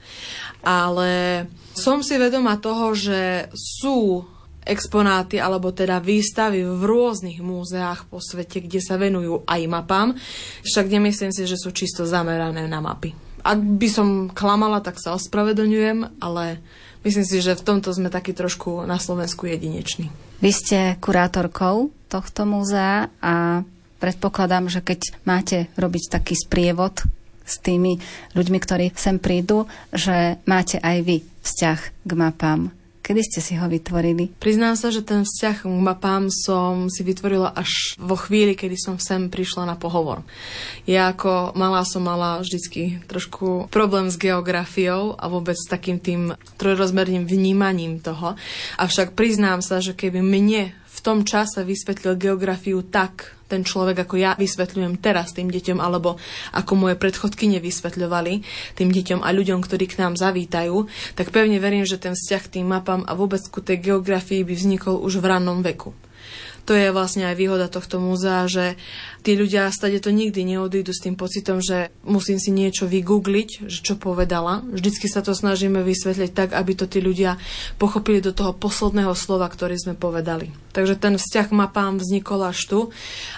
Ale 0.63 1.45
som 1.75 1.99
si 1.99 2.15
vedomá 2.15 2.55
toho, 2.63 2.95
že 2.95 3.51
sú 3.51 4.23
exponáty 4.61 5.41
alebo 5.41 5.73
teda 5.73 5.97
výstavy 5.97 6.61
v 6.61 6.81
rôznych 6.85 7.41
múzeách 7.41 8.05
po 8.07 8.21
svete, 8.21 8.61
kde 8.61 8.79
sa 8.81 8.97
venujú 8.97 9.41
aj 9.49 9.61
mapám, 9.65 10.13
však 10.61 10.85
nemyslím 10.85 11.33
si, 11.33 11.49
že 11.49 11.57
sú 11.57 11.73
čisto 11.73 12.05
zamerané 12.05 12.69
na 12.69 12.77
mapy. 12.77 13.13
Ak 13.41 13.57
by 13.57 13.87
som 13.89 14.07
klamala, 14.29 14.85
tak 14.85 15.01
sa 15.01 15.17
ospravedlňujem, 15.17 16.21
ale 16.21 16.61
myslím 17.01 17.25
si, 17.25 17.41
že 17.41 17.57
v 17.57 17.65
tomto 17.65 17.89
sme 17.89 18.13
taký 18.13 18.37
trošku 18.37 18.85
na 18.85 19.01
Slovensku 19.01 19.49
jedineční. 19.49 20.13
Vy 20.45 20.51
ste 20.53 20.77
kurátorkou 21.01 21.89
tohto 22.05 22.45
múzea 22.45 23.09
a 23.17 23.65
predpokladám, 23.97 24.69
že 24.69 24.85
keď 24.85 24.99
máte 25.25 25.57
robiť 25.73 26.13
taký 26.21 26.37
sprievod 26.37 27.01
s 27.41 27.57
tými 27.57 27.97
ľuďmi, 28.37 28.57
ktorí 28.61 28.85
sem 28.93 29.17
prídu, 29.17 29.65
že 29.89 30.37
máte 30.45 30.77
aj 30.77 30.97
vy 31.01 31.17
vzťah 31.41 31.79
k 32.05 32.11
mapám. 32.13 32.80
Kedy 33.11 33.27
ste 33.27 33.43
si 33.43 33.59
ho 33.59 33.67
vytvorili? 33.67 34.31
Priznám 34.39 34.79
sa, 34.79 34.87
že 34.87 35.03
ten 35.03 35.27
vzťah 35.27 35.67
k 35.67 35.67
mapám 35.67 36.31
som 36.31 36.87
si 36.87 37.03
vytvorila 37.03 37.51
až 37.51 37.99
vo 37.99 38.15
chvíli, 38.15 38.55
kedy 38.55 38.79
som 38.79 38.95
sem 39.03 39.27
prišla 39.27 39.67
na 39.67 39.75
pohovor. 39.75 40.23
Ja 40.87 41.11
ako 41.11 41.51
malá 41.59 41.83
som 41.83 42.07
mala 42.07 42.39
vždycky 42.39 43.03
trošku 43.11 43.67
problém 43.67 44.07
s 44.07 44.15
geografiou 44.15 45.19
a 45.19 45.27
vôbec 45.27 45.59
s 45.59 45.67
takým 45.67 45.99
tým 45.99 46.39
trojrozmerným 46.55 47.27
vnímaním 47.27 47.99
toho. 47.99 48.39
Avšak 48.79 49.11
priznám 49.11 49.59
sa, 49.59 49.83
že 49.83 49.91
keby 49.91 50.23
mne 50.23 50.71
tom 51.03 51.25
čase 51.25 51.65
vysvetlil 51.65 52.17
geografiu 52.17 52.85
tak, 52.85 53.35
ten 53.51 53.67
človek, 53.67 54.07
ako 54.07 54.15
ja 54.15 54.31
vysvetľujem 54.39 55.03
teraz 55.03 55.35
tým 55.35 55.51
deťom, 55.51 55.83
alebo 55.83 56.15
ako 56.55 56.71
moje 56.79 56.95
predchodky 56.95 57.51
nevysvetľovali 57.59 58.33
tým 58.79 58.89
deťom 58.95 59.19
a 59.19 59.29
ľuďom, 59.35 59.59
ktorí 59.59 59.91
k 59.91 59.99
nám 59.99 60.15
zavítajú, 60.15 60.87
tak 61.19 61.35
pevne 61.35 61.59
verím, 61.59 61.83
že 61.83 61.99
ten 61.99 62.15
vzťah 62.15 62.41
k 62.47 62.51
tým 62.59 62.71
mapám 62.71 63.03
a 63.03 63.11
vôbec 63.11 63.43
ku 63.51 63.59
tej 63.59 63.83
geografii 63.83 64.47
by 64.47 64.53
vznikol 64.55 65.03
už 65.03 65.19
v 65.19 65.27
rannom 65.27 65.59
veku 65.59 65.91
to 66.65 66.77
je 66.77 66.93
vlastne 66.93 67.25
aj 67.25 67.35
výhoda 67.35 67.67
tohto 67.67 67.97
múzea, 67.97 68.45
že 68.45 68.77
tí 69.25 69.33
ľudia 69.33 69.69
stade 69.73 69.97
to 69.99 70.13
nikdy 70.13 70.45
neodídu 70.45 70.93
s 70.93 71.03
tým 71.03 71.17
pocitom, 71.17 71.59
že 71.59 71.89
musím 72.05 72.37
si 72.37 72.53
niečo 72.53 72.85
vygoogliť, 72.85 73.69
že 73.69 73.79
čo 73.81 73.97
povedala. 73.97 74.61
Vždycky 74.65 75.09
sa 75.09 75.25
to 75.25 75.33
snažíme 75.33 75.81
vysvetliť 75.81 76.31
tak, 76.31 76.49
aby 76.53 76.71
to 76.77 76.85
tí 76.85 77.01
ľudia 77.01 77.41
pochopili 77.81 78.21
do 78.21 78.33
toho 78.33 78.53
posledného 78.53 79.13
slova, 79.17 79.49
ktorý 79.49 79.77
sme 79.77 79.93
povedali. 79.97 80.53
Takže 80.71 80.97
ten 80.97 81.17
vzťah 81.17 81.47
mapám 81.53 81.97
vznikol 81.97 82.45
až 82.47 82.59
tu, 82.65 82.79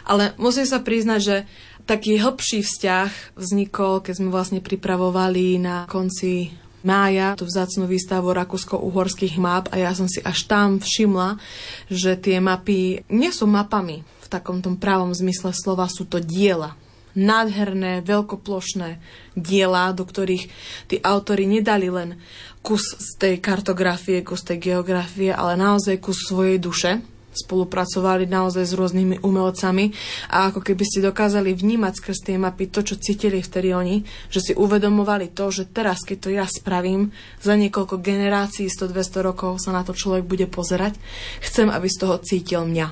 ale 0.07 0.35
musím 0.37 0.67
sa 0.67 0.83
priznať, 0.83 1.19
že 1.21 1.37
taký 1.83 2.15
hĺbší 2.15 2.63
vzťah 2.63 3.35
vznikol, 3.35 3.99
keď 3.99 4.13
sme 4.19 4.29
vlastne 4.31 4.59
pripravovali 4.63 5.59
na 5.59 5.83
konci 5.87 6.62
mája 6.83 7.33
tú 7.39 7.47
vzácnú 7.47 7.87
výstavu 7.87 8.29
rakúsko-uhorských 8.35 9.39
map 9.39 9.71
a 9.71 9.79
ja 9.79 9.91
som 9.95 10.05
si 10.05 10.19
až 10.21 10.45
tam 10.45 10.77
všimla, 10.83 11.39
že 11.87 12.19
tie 12.19 12.37
mapy 12.43 13.07
nie 13.09 13.31
sú 13.31 13.47
mapami 13.47 14.03
v 14.03 14.27
takom 14.27 14.59
tom 14.59 14.75
pravom 14.75 15.15
zmysle 15.15 15.55
slova, 15.55 15.87
sú 15.87 16.05
to 16.05 16.19
diela. 16.19 16.75
Nádherné, 17.13 18.01
veľkoplošné 18.01 18.97
diela, 19.37 19.93
do 19.93 20.01
ktorých 20.01 20.49
tí 20.89 20.97
autory 21.05 21.45
nedali 21.45 21.87
len 21.93 22.17
kus 22.65 22.97
z 22.97 23.09
tej 23.21 23.35
kartografie, 23.37 24.25
kus 24.25 24.41
tej 24.41 24.57
geografie, 24.57 25.29
ale 25.29 25.53
naozaj 25.53 26.01
kus 26.01 26.25
svojej 26.25 26.57
duše 26.57 27.12
spolupracovali 27.33 28.29
naozaj 28.29 28.63
s 28.69 28.73
rôznymi 28.77 29.25
umelcami 29.25 29.91
a 30.29 30.53
ako 30.53 30.61
keby 30.61 30.83
ste 30.85 31.05
dokázali 31.05 31.57
vnímať 31.57 31.93
skrz 31.97 32.17
tie 32.23 32.37
mapy 32.37 32.69
to, 32.69 32.85
čo 32.85 33.01
cítili 33.01 33.41
vtedy 33.41 33.73
oni, 33.73 34.05
že 34.29 34.39
si 34.39 34.53
uvedomovali 34.53 35.33
to, 35.33 35.49
že 35.49 35.69
teraz, 35.69 36.05
keď 36.05 36.17
to 36.17 36.29
ja 36.31 36.45
spravím, 36.45 37.11
za 37.41 37.57
niekoľko 37.57 37.99
generácií, 37.99 38.69
100-200 38.69 39.27
rokov 39.27 39.51
sa 39.59 39.73
na 39.73 39.81
to 39.81 39.97
človek 39.97 40.23
bude 40.25 40.47
pozerať, 40.47 40.95
chcem, 41.43 41.67
aby 41.67 41.87
z 41.89 41.97
toho 41.99 42.15
cítil 42.21 42.63
mňa. 42.65 42.87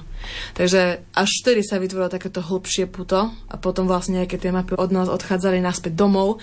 Takže 0.53 1.01
až 1.17 1.29
vtedy 1.41 1.65
sa 1.65 1.81
vytvorilo 1.81 2.13
takéto 2.13 2.45
hlbšie 2.45 2.85
puto 2.85 3.33
a 3.33 3.55
potom 3.57 3.89
vlastne, 3.89 4.29
keď 4.29 4.39
tie 4.39 4.53
mapy 4.53 4.73
od 4.77 4.93
nás 4.93 5.09
odchádzali 5.09 5.57
naspäť 5.61 5.97
domov, 5.97 6.37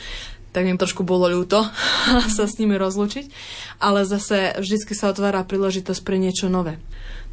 tak 0.53 0.65
mi 0.65 0.75
trošku 0.75 1.05
bolo 1.05 1.29
ľúto 1.29 1.63
sa 2.37 2.45
s 2.49 2.59
nimi 2.59 2.75
rozlučiť, 2.75 3.31
ale 3.79 4.09
zase 4.09 4.59
vždycky 4.59 4.97
sa 4.97 5.13
otvára 5.13 5.45
príležitosť 5.45 6.01
pre 6.03 6.17
niečo 6.17 6.49
nové 6.49 6.81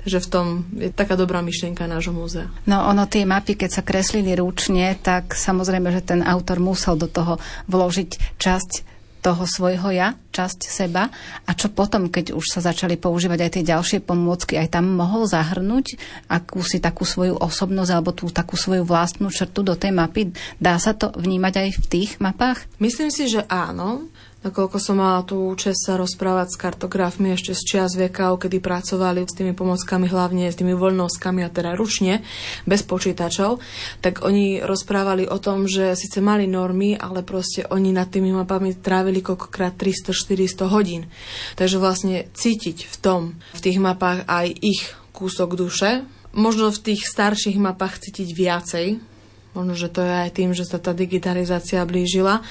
že 0.06 0.22
v 0.22 0.28
tom 0.30 0.48
je 0.78 0.94
taká 0.94 1.18
dobrá 1.18 1.42
myšlienka 1.42 1.90
nášho 1.90 2.14
múzea. 2.14 2.48
No 2.70 2.86
ono 2.86 3.10
tie 3.10 3.26
mapy, 3.26 3.58
keď 3.58 3.82
sa 3.82 3.84
kreslili 3.84 4.38
ručne, 4.38 4.94
tak 5.02 5.34
samozrejme, 5.34 5.90
že 5.90 6.06
ten 6.06 6.22
autor 6.22 6.62
musel 6.62 6.96
do 6.96 7.10
toho 7.10 7.42
vložiť 7.68 8.38
časť 8.38 8.96
toho 9.26 9.50
svojho 9.50 9.90
ja, 9.90 10.14
časť 10.30 10.70
seba 10.70 11.10
a 11.50 11.52
čo 11.58 11.74
potom, 11.74 12.14
keď 12.14 12.38
už 12.38 12.46
sa 12.46 12.62
začali 12.62 12.94
používať 12.94 13.40
aj 13.42 13.52
tie 13.58 13.64
ďalšie 13.66 14.00
pomôcky, 14.06 14.54
aj 14.54 14.78
tam 14.78 14.94
mohol 14.94 15.26
zahrnúť 15.26 15.98
akúsi 16.30 16.78
takú 16.78 17.10
svoju 17.10 17.42
osobnosť 17.42 17.90
alebo 17.90 18.14
tú 18.14 18.30
takú 18.30 18.54
svoju 18.54 18.86
vlastnú 18.86 19.34
črtu 19.34 19.66
do 19.66 19.74
tej 19.74 19.98
mapy. 19.98 20.30
Dá 20.62 20.78
sa 20.78 20.94
to 20.94 21.10
vnímať 21.18 21.54
aj 21.58 21.70
v 21.74 21.86
tých 21.90 22.12
mapách? 22.22 22.70
Myslím 22.78 23.10
si, 23.10 23.26
že 23.26 23.42
áno 23.50 24.06
nakoľko 24.46 24.78
som 24.78 25.02
mala 25.02 25.26
tú 25.26 25.50
čest 25.58 25.90
sa 25.90 25.98
rozprávať 25.98 26.54
s 26.54 26.60
kartografmi 26.62 27.34
ešte 27.34 27.58
z 27.58 27.62
čias 27.66 27.92
vekov, 27.98 28.46
kedy 28.46 28.62
pracovali 28.62 29.26
s 29.26 29.34
tými 29.34 29.58
pomockami, 29.58 30.06
hlavne 30.06 30.54
s 30.54 30.60
tými 30.62 30.78
voľnovskami 30.78 31.42
a 31.42 31.50
teda 31.50 31.74
ručne, 31.74 32.22
bez 32.70 32.86
počítačov, 32.86 33.58
tak 34.06 34.22
oni 34.22 34.62
rozprávali 34.62 35.26
o 35.26 35.42
tom, 35.42 35.66
že 35.66 35.98
síce 35.98 36.22
mali 36.22 36.46
normy, 36.46 36.94
ale 36.94 37.26
proste 37.26 37.66
oni 37.66 37.90
nad 37.90 38.08
tými 38.14 38.30
mapami 38.30 38.78
trávili 38.78 39.26
koľkokrát 39.26 39.74
300-400 39.74 40.70
hodín. 40.70 41.10
Takže 41.58 41.82
vlastne 41.82 42.30
cítiť 42.30 42.86
v 42.86 42.96
tom, 43.02 43.22
v 43.58 43.60
tých 43.66 43.82
mapách 43.82 44.30
aj 44.30 44.48
ich 44.62 44.94
kúsok 45.16 45.58
duše, 45.58 46.06
možno 46.36 46.70
v 46.70 46.94
tých 46.94 47.08
starších 47.08 47.58
mapách 47.58 48.04
cítiť 48.04 48.30
viacej, 48.36 49.15
Možno, 49.56 49.74
že 49.74 49.88
to 49.88 50.04
je 50.04 50.14
aj 50.28 50.30
tým, 50.36 50.52
že 50.52 50.68
sa 50.68 50.78
tá 50.84 50.92
digitalizácia 50.92 51.80
blížila. 51.88 52.44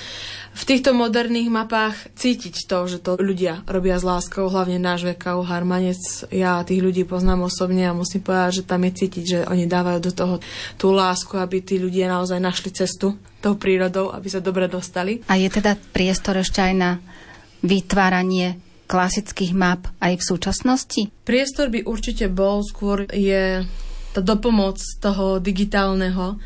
V 0.54 0.62
týchto 0.64 0.96
moderných 0.96 1.52
mapách 1.52 2.14
cítiť 2.16 2.64
to, 2.64 2.86
že 2.88 3.02
to 3.04 3.20
ľudia 3.20 3.60
robia 3.68 4.00
s 4.00 4.06
láskou, 4.06 4.48
hlavne 4.48 4.80
náš 4.80 5.04
VKU 5.04 5.44
Harmanec. 5.44 6.00
Ja 6.32 6.64
tých 6.64 6.80
ľudí 6.80 7.04
poznám 7.04 7.50
osobne 7.50 7.84
a 7.84 7.92
musím 7.92 8.24
povedať, 8.24 8.62
že 8.62 8.66
tam 8.66 8.86
je 8.88 8.92
cítiť, 8.94 9.24
že 9.26 9.38
oni 9.50 9.68
dávajú 9.68 9.98
do 10.00 10.12
toho 10.14 10.34
tú 10.80 10.94
lásku, 10.94 11.36
aby 11.36 11.60
tí 11.60 11.76
ľudia 11.76 12.08
naozaj 12.08 12.40
našli 12.40 12.72
cestu 12.72 13.18
tou 13.44 13.58
prírodou, 13.60 14.14
aby 14.14 14.30
sa 14.30 14.40
dobre 14.40 14.70
dostali. 14.70 15.20
A 15.28 15.36
je 15.36 15.50
teda 15.52 15.76
priestor 15.92 16.40
ešte 16.40 16.64
aj 16.64 16.72
na 16.72 16.90
vytváranie 17.60 18.56
klasických 18.86 19.52
map 19.52 19.90
aj 19.98 20.22
v 20.22 20.24
súčasnosti? 20.24 21.02
Priestor 21.26 21.68
by 21.68 21.82
určite 21.82 22.30
bol, 22.30 22.62
skôr 22.62 23.10
je 23.10 23.64
tá 24.14 24.20
dopomoc 24.22 24.78
toho 25.02 25.42
digitálneho 25.42 26.38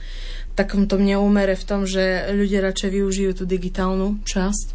takom 0.58 0.90
tom 0.90 1.06
neúmere 1.06 1.54
v 1.54 1.64
tom, 1.64 1.86
že 1.86 2.34
ľudia 2.34 2.66
radšej 2.66 2.90
využijú 2.90 3.30
tú 3.38 3.44
digitálnu 3.46 4.18
časť. 4.26 4.66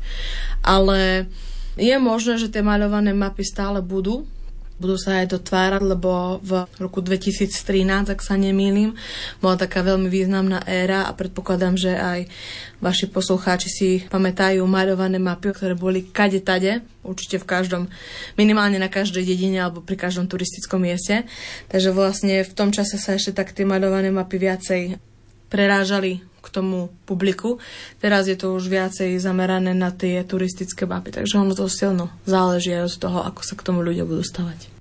Ale 0.64 1.28
je 1.76 1.96
možné, 2.00 2.40
že 2.40 2.48
tie 2.48 2.64
maľované 2.64 3.12
mapy 3.12 3.44
stále 3.44 3.84
budú, 3.84 4.24
budú 4.82 4.98
sa 4.98 5.22
aj 5.22 5.38
dotvárať, 5.38 5.82
lebo 5.86 6.42
v 6.42 6.66
roku 6.82 7.00
2013, 7.00 8.10
ak 8.10 8.20
sa 8.20 8.36
nemýlim, 8.36 8.98
bola 9.40 9.56
taká 9.56 9.86
veľmi 9.86 10.10
významná 10.10 10.66
éra 10.66 11.06
a 11.06 11.16
predpokladám, 11.16 11.78
že 11.78 11.94
aj 11.94 12.28
vaši 12.82 13.08
poslucháči 13.08 13.70
si 13.70 13.90
pamätajú 14.10 14.60
maľované 14.66 15.22
mapy, 15.22 15.54
ktoré 15.54 15.78
boli 15.78 16.10
kade 16.10 16.42
tade, 16.42 16.82
určite 17.06 17.40
v 17.40 17.46
každom, 17.48 17.84
minimálne 18.36 18.82
na 18.82 18.90
každej 18.90 19.24
dedine 19.24 19.62
alebo 19.62 19.80
pri 19.80 19.96
každom 19.96 20.26
turistickom 20.26 20.82
mieste. 20.82 21.24
Takže 21.70 21.94
vlastne 21.94 22.42
v 22.42 22.52
tom 22.52 22.74
čase 22.74 22.98
sa 22.98 23.16
ešte 23.16 23.38
tak 23.38 23.54
tie 23.54 23.64
maľované 23.64 24.10
mapy 24.10 24.42
viacej 24.42 25.13
prerážali 25.54 26.26
k 26.42 26.48
tomu 26.50 26.90
publiku. 27.06 27.62
Teraz 28.02 28.26
je 28.26 28.34
to 28.34 28.58
už 28.58 28.66
viacej 28.74 29.22
zamerané 29.22 29.78
na 29.78 29.94
tie 29.94 30.26
turistické 30.26 30.90
mapy, 30.90 31.14
takže 31.14 31.38
ono 31.38 31.54
to 31.54 31.70
silno 31.70 32.10
záleží 32.26 32.74
aj 32.74 32.90
od 32.90 32.96
toho, 32.98 33.20
ako 33.22 33.42
sa 33.46 33.54
k 33.54 33.66
tomu 33.70 33.86
ľudia 33.86 34.10
budú 34.10 34.26
stavať. 34.26 34.73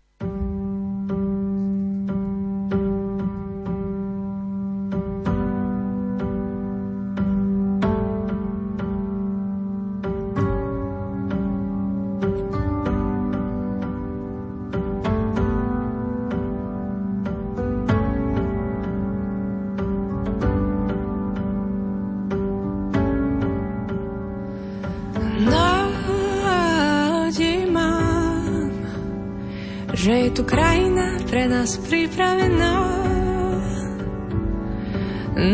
Nás 31.63 31.79
pripravená. 31.79 32.75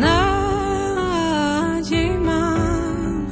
Nádej 0.01 1.37
mám, 2.25 3.29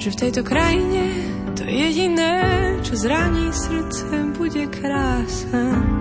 že 0.00 0.08
v 0.16 0.16
tejto 0.16 0.40
krajine 0.48 1.12
to 1.52 1.68
jediné, 1.68 2.40
čo 2.80 2.96
zraní 2.96 3.52
srdce, 3.52 4.32
bude 4.32 4.64
krása. 4.72 6.00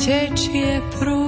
Tečie 0.00 0.80
prúdmi. 0.96 1.19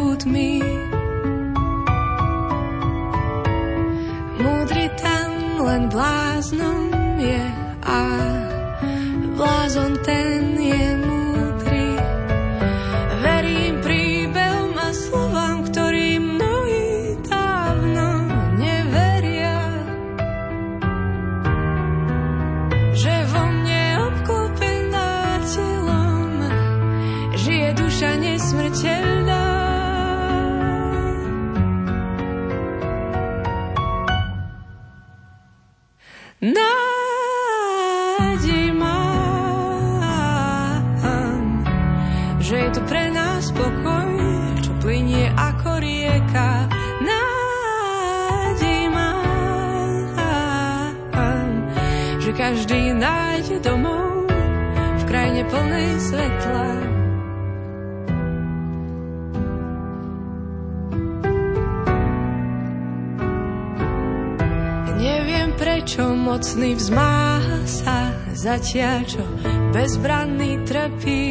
Zatiaľ 68.42 68.98
čo 69.06 69.22
bezbranný 69.70 70.66
trpí. 70.66 71.24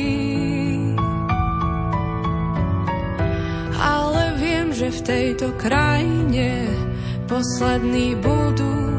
Ale 3.75 4.23
viem, 4.39 4.71
že 4.71 4.87
v 4.95 4.99
tejto 5.03 5.51
krajine 5.59 6.71
poslední 7.27 8.15
budú 8.15 8.90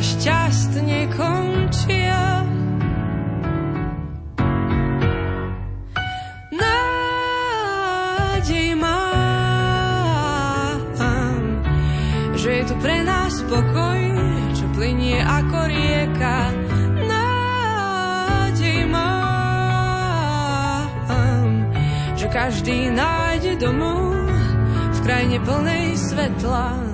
sa 0.00 0.16
šťastne 0.16 1.12
končia. 1.12 2.40
Nádej 6.56 8.80
mám, 8.80 10.80
že 12.32 12.48
je 12.48 12.64
tu 12.64 12.74
pre 12.80 13.04
nás 13.04 13.44
pokoj, 13.44 14.00
čo 14.56 14.64
plinie 14.72 15.20
ako 15.20 15.68
rieka. 15.68 16.48
Nádej 17.04 18.88
mám, 18.88 20.88
že 22.16 22.24
každý 22.32 22.88
nájde 22.88 23.52
domov 23.60 24.16
v 24.96 24.98
krajine 25.04 25.44
plnej 25.44 25.92
svetla. 25.92 26.89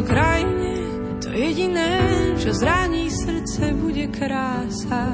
Tejto 0.00 0.16
krajine 0.16 0.80
to 1.20 1.28
jediné, 1.28 2.00
čo 2.40 2.56
zraní 2.56 3.12
srdce, 3.12 3.76
bude 3.76 4.08
krása. 4.08 5.12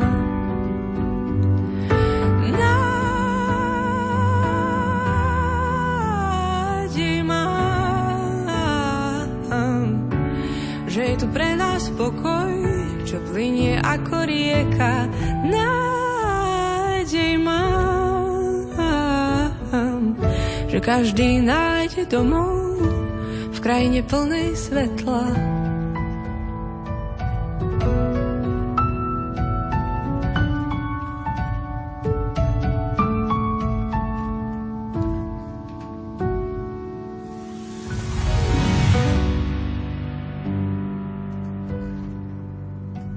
Nádej 6.86 7.26
mám, 7.26 8.46
že 10.86 11.02
je 11.02 11.18
tu 11.18 11.26
pre 11.34 11.58
nás 11.58 11.90
pokoj, 11.98 12.54
čo 13.02 13.18
plinie 13.34 13.82
ako 13.82 14.22
rieka. 14.22 15.10
Nádej 15.50 17.42
mám, 17.42 18.70
že 20.70 20.78
každý 20.78 21.42
nájde 21.42 22.06
domov 22.06 22.55
krajine 23.66 23.98
plnej 24.06 24.54
svetla. 24.54 25.26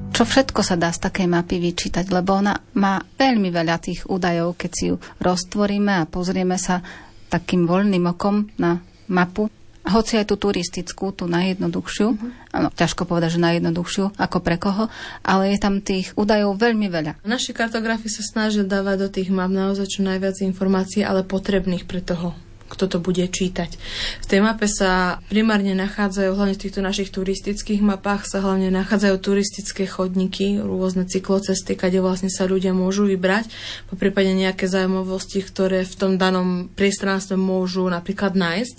Čo 0.10 0.26
všetko 0.26 0.66
sa 0.66 0.74
dá 0.74 0.90
z 0.90 0.98
takej 0.98 1.30
mapy 1.30 1.62
vyčítať, 1.62 2.10
lebo 2.10 2.42
ona 2.42 2.58
má 2.74 2.98
veľmi 2.98 3.54
veľa 3.54 3.78
tých 3.78 4.10
údajov, 4.10 4.58
keď 4.58 4.72
si 4.74 4.90
ju 4.90 4.98
roztvoríme 5.22 5.94
a 5.94 6.10
pozrieme 6.10 6.58
sa 6.58 6.82
takým 7.30 7.70
voľným 7.70 8.18
okom 8.18 8.50
na 8.58 8.82
mapu, 9.14 9.59
hoci 9.90 10.22
aj 10.22 10.30
tú 10.30 10.36
turistickú, 10.38 11.12
tú 11.12 11.26
najjednoduchšiu, 11.30 12.08
mm-hmm. 12.14 12.54
ano, 12.54 12.68
ťažko 12.74 13.06
povedať, 13.10 13.38
že 13.38 13.46
najjednoduchšiu, 13.46 14.16
ako 14.18 14.38
pre 14.42 14.58
koho, 14.62 14.88
ale 15.26 15.54
je 15.54 15.58
tam 15.60 15.82
tých 15.82 16.14
údajov 16.16 16.58
veľmi 16.58 16.88
veľa. 16.90 17.22
Naši 17.26 17.52
kartografi 17.52 18.10
sa 18.10 18.22
snažia 18.26 18.66
dávať 18.66 18.98
do 19.06 19.10
tých 19.10 19.30
map 19.34 19.50
naozaj 19.50 19.90
čo 19.90 20.02
najviac 20.06 20.42
informácií, 20.46 21.02
ale 21.02 21.26
potrebných 21.26 21.86
pre 21.90 22.02
toho 22.02 22.38
kto 22.70 22.86
to 22.86 22.98
bude 23.02 23.26
čítať. 23.26 23.76
V 24.22 24.26
tej 24.30 24.40
mape 24.46 24.70
sa 24.70 25.18
primárne 25.28 25.74
nachádzajú, 25.74 26.30
hlavne 26.38 26.56
v 26.56 26.64
týchto 26.70 26.86
našich 26.86 27.10
turistických 27.10 27.82
mapách 27.82 28.30
sa 28.30 28.46
hlavne 28.46 28.70
nachádzajú 28.70 29.16
turistické 29.18 29.90
chodníky, 29.90 30.62
rôzne 30.62 31.10
cyklocesty, 31.10 31.74
kde 31.74 32.00
vlastne 32.06 32.30
sa 32.30 32.46
ľudia 32.46 32.78
môžu 32.78 33.10
vybrať, 33.10 33.50
po 33.90 33.98
prípade 33.98 34.30
nejaké 34.38 34.70
zaujímavosti, 34.70 35.42
ktoré 35.42 35.82
v 35.82 35.96
tom 35.98 36.12
danom 36.22 36.70
priestranstve 36.70 37.34
môžu 37.34 37.90
napríklad 37.90 38.38
nájsť. 38.38 38.76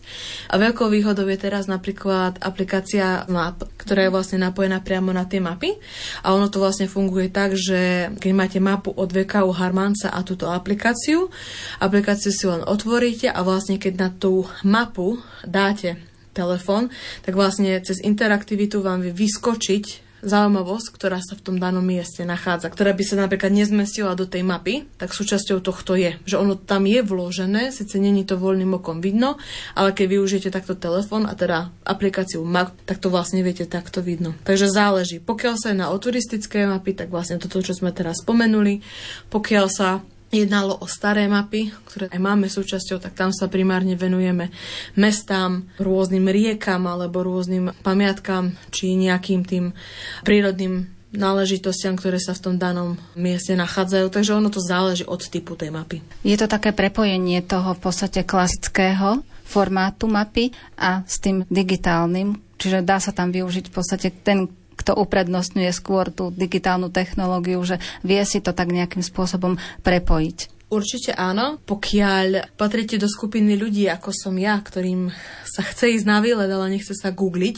A 0.53 0.55
veľkou 0.55 0.87
výhodou 0.87 1.27
je 1.27 1.39
teraz 1.41 1.67
napríklad 1.67 2.39
aplikácia 2.39 3.27
Map, 3.27 3.67
ktorá 3.81 4.07
je 4.07 4.15
vlastne 4.15 4.39
napojená 4.39 4.79
priamo 4.85 5.11
na 5.11 5.27
tie 5.27 5.43
mapy. 5.43 5.75
A 6.23 6.37
ono 6.37 6.47
to 6.53 6.63
vlastne 6.63 6.87
funguje 6.87 7.33
tak, 7.33 7.59
že 7.59 8.13
keď 8.21 8.31
máte 8.37 8.59
mapu 8.63 8.95
od 8.95 9.09
VKU 9.11 9.51
Harmanca 9.57 10.13
a 10.13 10.21
túto 10.23 10.47
aplikáciu, 10.53 11.33
aplikáciu 11.81 12.31
si 12.31 12.45
len 12.47 12.63
otvoríte 12.63 13.33
a 13.33 13.41
vlastne 13.41 13.80
keď 13.81 13.95
na 13.97 14.09
tú 14.13 14.45
mapu 14.61 15.17
dáte 15.43 15.97
telefón, 16.37 16.93
tak 17.25 17.35
vlastne 17.35 17.81
cez 17.81 17.99
interaktivitu 18.05 18.85
vám 18.85 19.03
vie 19.03 19.17
vyskočiť 19.17 20.11
zaujímavosť, 20.21 20.87
ktorá 20.93 21.19
sa 21.25 21.33
v 21.33 21.45
tom 21.45 21.57
danom 21.57 21.81
mieste 21.81 22.29
nachádza, 22.29 22.69
ktorá 22.69 22.93
by 22.93 23.05
sa 23.05 23.17
napríklad 23.17 23.53
nezmestila 23.57 24.13
do 24.13 24.29
tej 24.29 24.45
mapy, 24.45 24.85
tak 25.01 25.17
súčasťou 25.17 25.65
tohto 25.65 25.97
je, 25.97 26.21
že 26.29 26.37
ono 26.37 26.61
tam 26.61 26.85
je 26.85 27.01
vložené, 27.01 27.73
síce 27.73 27.97
není 27.97 28.29
to 28.29 28.37
voľným 28.37 28.77
okom 28.77 29.01
vidno, 29.01 29.41
ale 29.73 29.97
keď 29.97 30.21
využijete 30.21 30.53
takto 30.53 30.77
telefón 30.77 31.25
a 31.25 31.33
teda 31.33 31.73
aplikáciu 31.89 32.45
Map, 32.45 32.77
tak 32.85 33.01
to 33.01 33.09
vlastne 33.09 33.41
viete 33.41 33.65
takto 33.65 34.05
vidno. 34.05 34.37
Takže 34.45 34.69
záleží. 34.69 35.25
Pokiaľ 35.25 35.55
sa 35.57 35.73
je 35.73 35.81
na 35.81 35.89
turistické 36.01 36.65
mapy, 36.65 36.97
tak 36.97 37.13
vlastne 37.13 37.37
toto, 37.37 37.61
čo 37.61 37.77
sme 37.77 37.93
teraz 37.93 38.21
spomenuli. 38.25 38.81
Pokiaľ 39.29 39.67
sa 39.69 40.01
jednalo 40.31 40.79
o 40.79 40.87
staré 40.87 41.27
mapy, 41.27 41.75
ktoré 41.91 42.07
aj 42.11 42.21
máme 42.23 42.47
súčasťou, 42.47 43.03
tak 43.03 43.19
tam 43.19 43.35
sa 43.35 43.51
primárne 43.51 43.99
venujeme 43.99 44.55
mestám, 44.95 45.67
rôznym 45.77 46.31
riekam 46.31 46.87
alebo 46.87 47.27
rôznym 47.27 47.75
pamiatkám 47.83 48.55
či 48.71 48.95
nejakým 48.95 49.43
tým 49.43 49.75
prírodným 50.23 50.87
náležitostiam, 51.11 51.99
ktoré 51.99 52.23
sa 52.23 52.39
v 52.39 52.43
tom 52.47 52.55
danom 52.55 52.95
mieste 53.19 53.59
nachádzajú. 53.59 54.07
Takže 54.15 54.39
ono 54.39 54.49
to 54.49 54.63
záleží 54.63 55.03
od 55.03 55.19
typu 55.27 55.59
tej 55.59 55.75
mapy. 55.75 55.99
Je 56.23 56.39
to 56.39 56.47
také 56.47 56.71
prepojenie 56.71 57.43
toho 57.43 57.75
v 57.75 57.83
podstate 57.83 58.23
klasického 58.23 59.27
formátu 59.43 60.07
mapy 60.07 60.55
a 60.79 61.03
s 61.03 61.19
tým 61.19 61.43
digitálnym, 61.51 62.39
čiže 62.55 62.87
dá 62.87 63.03
sa 63.03 63.11
tam 63.11 63.35
využiť 63.35 63.67
v 63.67 63.75
podstate 63.75 64.09
ten 64.23 64.47
kto 64.81 64.97
uprednostňuje 64.97 65.71
skôr 65.77 66.09
tú 66.09 66.33
digitálnu 66.33 66.89
technológiu, 66.89 67.61
že 67.61 67.77
vie 68.01 68.25
si 68.25 68.41
to 68.41 68.57
tak 68.57 68.73
nejakým 68.73 69.05
spôsobom 69.05 69.61
prepojiť. 69.85 70.60
Určite 70.71 71.11
áno, 71.19 71.59
pokiaľ 71.67 72.55
patríte 72.55 72.95
do 72.95 73.11
skupiny 73.11 73.59
ľudí, 73.59 73.91
ako 73.91 74.15
som 74.15 74.39
ja, 74.39 74.55
ktorým 74.55 75.11
sa 75.51 75.67
chce 75.67 75.99
ísť 75.99 76.07
na 76.07 76.23
výlet, 76.23 76.47
ale 76.47 76.71
nechce 76.71 76.95
sa 76.95 77.11
googliť, 77.11 77.57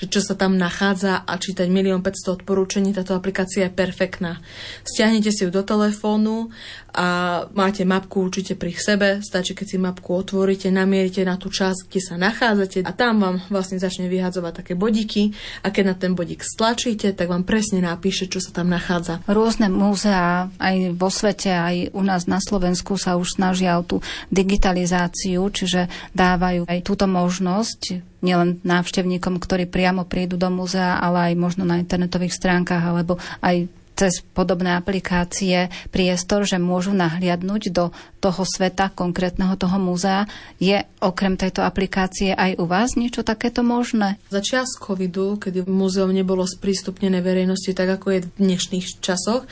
že 0.00 0.06
čo 0.08 0.24
sa 0.24 0.32
tam 0.32 0.56
nachádza 0.56 1.20
a 1.20 1.36
čítať 1.36 1.68
milión 1.68 2.00
500 2.00 2.40
odporúčení, 2.40 2.96
táto 2.96 3.12
aplikácia 3.12 3.68
je 3.68 3.76
perfektná. 3.76 4.40
Stiahnete 4.88 5.28
si 5.28 5.44
ju 5.44 5.52
do 5.52 5.60
telefónu 5.60 6.48
a 6.96 7.44
máte 7.52 7.84
mapku 7.84 8.24
určite 8.24 8.56
pri 8.56 8.72
sebe, 8.72 9.20
stačí, 9.20 9.52
keď 9.52 9.66
si 9.68 9.76
mapku 9.76 10.16
otvoríte, 10.16 10.72
namierite 10.72 11.28
na 11.28 11.36
tú 11.36 11.52
časť, 11.52 11.92
kde 11.92 12.00
sa 12.00 12.16
nachádzate 12.16 12.88
a 12.88 12.92
tam 12.96 13.20
vám 13.20 13.36
vlastne 13.52 13.76
začne 13.76 14.08
vyhadzovať 14.08 14.64
také 14.64 14.72
bodíky 14.72 15.36
a 15.60 15.68
keď 15.68 15.84
na 15.92 15.94
ten 16.00 16.16
bodík 16.16 16.40
stlačíte, 16.40 17.12
tak 17.12 17.28
vám 17.28 17.44
presne 17.44 17.84
napíše, 17.84 18.32
čo 18.32 18.40
sa 18.40 18.48
tam 18.48 18.72
nachádza. 18.72 19.20
Rôzne 19.28 19.68
múzea 19.68 20.48
aj 20.56 20.96
vo 20.96 21.12
svete, 21.12 21.52
aj 21.52 21.92
u 21.92 22.00
nás 22.00 22.24
na 22.24 22.40
Slovensku 22.46 22.94
sa 22.94 23.18
už 23.18 23.42
snažia 23.42 23.74
o 23.74 23.82
tú 23.82 23.98
digitalizáciu, 24.30 25.42
čiže 25.50 25.90
dávajú 26.14 26.70
aj 26.70 26.78
túto 26.86 27.10
možnosť 27.10 27.98
nielen 28.22 28.62
návštevníkom, 28.62 29.42
ktorí 29.42 29.66
priamo 29.66 30.06
prídu 30.06 30.38
do 30.38 30.46
múzea, 30.46 31.02
ale 31.02 31.32
aj 31.32 31.34
možno 31.34 31.62
na 31.66 31.82
internetových 31.82 32.34
stránkach 32.34 32.82
alebo 32.82 33.18
aj 33.42 33.66
cez 33.96 34.20
podobné 34.20 34.76
aplikácie 34.76 35.72
priestor, 35.88 36.44
že 36.44 36.60
môžu 36.60 36.92
nahliadnúť 36.92 37.72
do 37.72 37.90
toho 38.20 38.44
sveta 38.44 38.92
konkrétneho 38.92 39.56
toho 39.56 39.80
múzea. 39.80 40.28
Je 40.60 40.84
okrem 41.00 41.40
tejto 41.40 41.64
aplikácie 41.64 42.36
aj 42.36 42.60
u 42.60 42.68
vás 42.68 42.94
niečo 42.94 43.24
takéto 43.24 43.64
možné? 43.64 44.20
Za 44.28 44.44
čas 44.44 44.76
covidu, 44.76 45.40
kedy 45.40 45.64
múzeum 45.64 46.12
nebolo 46.12 46.44
sprístupnené 46.44 47.24
verejnosti 47.24 47.72
tak, 47.72 47.96
ako 47.96 48.06
je 48.12 48.20
v 48.28 48.32
dnešných 48.36 49.00
časoch, 49.00 49.48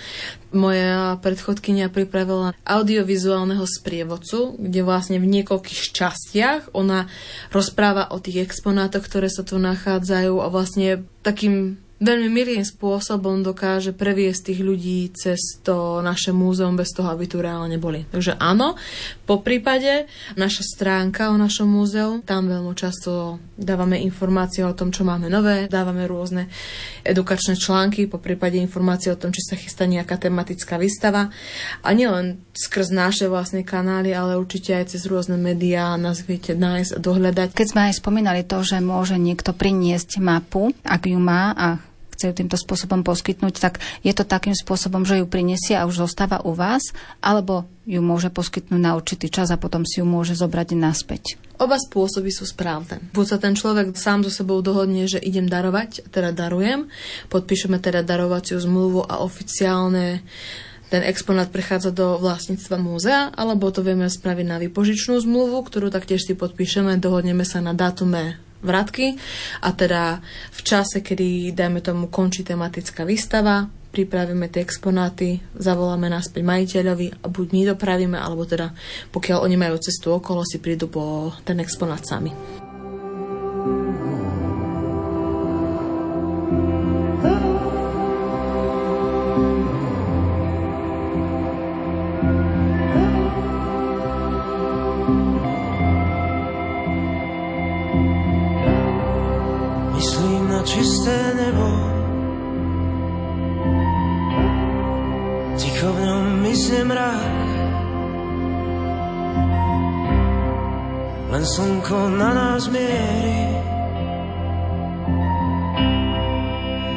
moja 0.54 1.18
predchodkynia 1.18 1.90
pripravila 1.90 2.54
audiovizuálneho 2.62 3.66
sprievodcu, 3.66 4.60
kde 4.60 4.80
vlastne 4.86 5.18
v 5.18 5.26
niekoľkých 5.40 5.82
častiach 5.90 6.76
ona 6.76 7.10
rozpráva 7.50 8.12
o 8.14 8.22
tých 8.22 8.46
exponátoch, 8.46 9.02
ktoré 9.08 9.26
sa 9.32 9.42
tu 9.42 9.58
nachádzajú 9.58 10.34
a 10.38 10.46
vlastne 10.52 11.02
takým 11.24 11.80
veľmi 12.04 12.28
milým 12.28 12.60
spôsobom 12.60 13.40
dokáže 13.40 13.96
previesť 13.96 14.52
tých 14.52 14.60
ľudí 14.60 15.08
cez 15.16 15.40
to 15.64 16.04
naše 16.04 16.36
múzeum 16.36 16.76
bez 16.76 16.92
toho, 16.92 17.08
aby 17.08 17.24
tu 17.24 17.40
reálne 17.40 17.80
boli. 17.80 18.04
Takže 18.12 18.36
áno, 18.36 18.76
po 19.24 19.40
prípade 19.40 20.04
naša 20.36 20.62
stránka 20.68 21.32
o 21.32 21.40
našom 21.40 21.64
múzeu, 21.64 22.20
tam 22.28 22.52
veľmi 22.52 22.76
často 22.76 23.40
dávame 23.56 23.96
informácie 24.04 24.60
o 24.66 24.76
tom, 24.76 24.92
čo 24.92 25.08
máme 25.08 25.32
nové, 25.32 25.64
dávame 25.72 26.04
rôzne 26.04 26.52
edukačné 27.06 27.56
články, 27.56 28.04
po 28.04 28.20
prípade 28.20 28.60
informácie 28.60 29.08
o 29.08 29.18
tom, 29.18 29.32
či 29.32 29.40
sa 29.40 29.56
chystá 29.56 29.88
nejaká 29.88 30.20
tematická 30.20 30.76
výstava. 30.76 31.32
A 31.80 31.88
nielen 31.96 32.44
skrz 32.52 32.92
naše 32.92 33.26
vlastné 33.32 33.64
kanály, 33.64 34.12
ale 34.12 34.36
určite 34.36 34.76
aj 34.76 34.92
cez 34.92 35.08
rôzne 35.08 35.40
médiá 35.40 35.96
nás 35.96 36.20
viete 36.20 36.52
nájsť 36.52 36.90
a 36.92 37.02
dohľadať. 37.02 37.48
Keď 37.56 37.68
sme 37.72 37.82
aj 37.88 37.94
spomínali 38.02 38.42
to, 38.44 38.60
že 38.60 38.84
môže 38.84 39.16
niekto 39.16 39.56
priniesť 39.56 40.20
mapu, 40.20 40.74
ak 40.84 41.08
ju 41.08 41.16
má 41.16 41.54
a 41.54 41.93
chce 42.24 42.40
týmto 42.40 42.56
spôsobom 42.56 43.04
poskytnúť, 43.04 43.60
tak 43.60 43.84
je 44.00 44.16
to 44.16 44.24
takým 44.24 44.56
spôsobom, 44.56 45.04
že 45.04 45.20
ju 45.20 45.28
prinesie 45.28 45.76
a 45.76 45.84
už 45.84 46.08
zostáva 46.08 46.40
u 46.40 46.56
vás, 46.56 46.96
alebo 47.20 47.68
ju 47.84 48.00
môže 48.00 48.32
poskytnúť 48.32 48.80
na 48.80 48.96
určitý 48.96 49.28
čas 49.28 49.52
a 49.52 49.60
potom 49.60 49.84
si 49.84 50.00
ju 50.00 50.08
môže 50.08 50.32
zobrať 50.32 50.72
naspäť. 50.72 51.36
Oba 51.60 51.76
spôsoby 51.76 52.32
sú 52.32 52.48
správne. 52.48 53.04
Buď 53.12 53.26
sa 53.28 53.38
ten 53.38 53.52
človek 53.52 53.92
sám 53.92 54.24
so 54.24 54.32
sebou 54.32 54.64
dohodne, 54.64 55.04
že 55.04 55.20
idem 55.20 55.44
darovať, 55.44 56.08
teda 56.08 56.32
darujem, 56.32 56.88
podpíšeme 57.28 57.76
teda 57.76 58.00
darovaciu 58.00 58.56
zmluvu 58.56 59.04
a 59.04 59.20
oficiálne 59.20 60.24
ten 60.88 61.02
exponát 61.04 61.52
prechádza 61.52 61.92
do 61.92 62.16
vlastníctva 62.22 62.76
múzea, 62.80 63.20
alebo 63.36 63.68
to 63.68 63.84
vieme 63.84 64.08
spraviť 64.08 64.46
na 64.48 64.56
vypožičnú 64.62 65.20
zmluvu, 65.20 65.60
ktorú 65.66 65.92
taktiež 65.92 66.24
si 66.24 66.32
podpíšeme, 66.32 66.96
dohodneme 66.96 67.44
sa 67.44 67.60
na 67.60 67.76
dátume 67.76 68.40
vratky 68.64 69.14
a 69.60 69.68
teda 69.76 70.24
v 70.50 70.60
čase, 70.64 71.04
kedy, 71.04 71.52
dajme 71.52 71.84
tomu, 71.84 72.08
končí 72.08 72.40
tematická 72.40 73.04
výstava, 73.04 73.68
pripravíme 73.94 74.50
tie 74.50 74.66
exponáty, 74.66 75.38
zavoláme 75.54 76.10
naspäť 76.10 76.42
majiteľovi 76.42 77.22
a 77.22 77.26
buď 77.30 77.46
my 77.52 77.60
dopravíme, 77.76 78.18
alebo 78.18 78.42
teda 78.42 78.74
pokiaľ 79.14 79.46
oni 79.46 79.56
majú 79.60 79.76
cestu 79.78 80.10
okolo, 80.10 80.42
si 80.42 80.58
prídu 80.58 80.90
po 80.90 81.30
ten 81.46 81.62
exponát 81.62 82.02
sami. 82.02 82.63
Slnko 111.54 112.08
na 112.18 112.34
nás 112.34 112.66
mierí. 112.66 113.46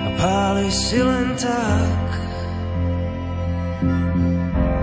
A 0.02 0.10
páli 0.18 0.68
si 0.74 0.98
len 0.98 1.36
tak. 1.38 2.08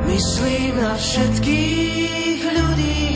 Myslím 0.07 0.79
na 0.79 0.95
všetkých 0.95 2.41
ľudí, 2.45 3.14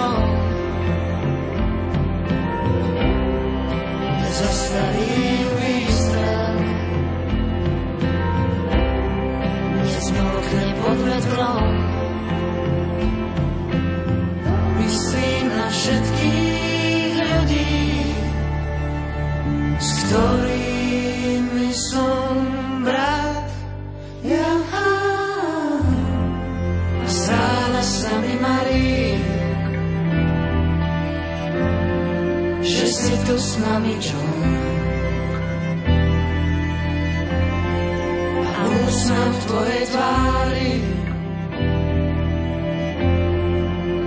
steblom. 0.00 0.24
Nezastaví 4.20 5.10
výstrel, 5.10 5.29
John. 33.80 34.40
A 38.44 38.62
úsmev 38.84 39.32
v 39.32 39.40
tvojej 39.48 39.84
tvári 39.88 40.70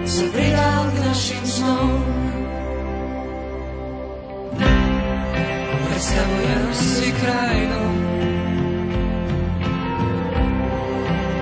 sa 0.05 0.26
pridal 0.30 0.84
k 0.93 0.97
našim 1.09 1.43
snom. 1.49 1.89
Predstavujem 5.89 6.65
si 6.78 7.07
krajinu 7.17 7.84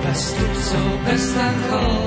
bez 0.00 0.18
stupcov, 0.32 0.86
bez 1.04 1.22
tankov. 1.36 2.01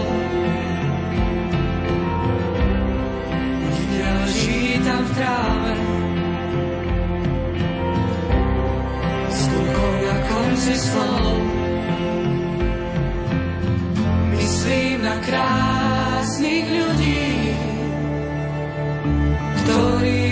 Konci 10.65 10.81
slov. 10.81 11.37
Myslím 14.33 14.97
na 15.05 15.21
krásnych 15.21 16.65
ľudí, 16.65 17.53
ktorí 19.61 20.25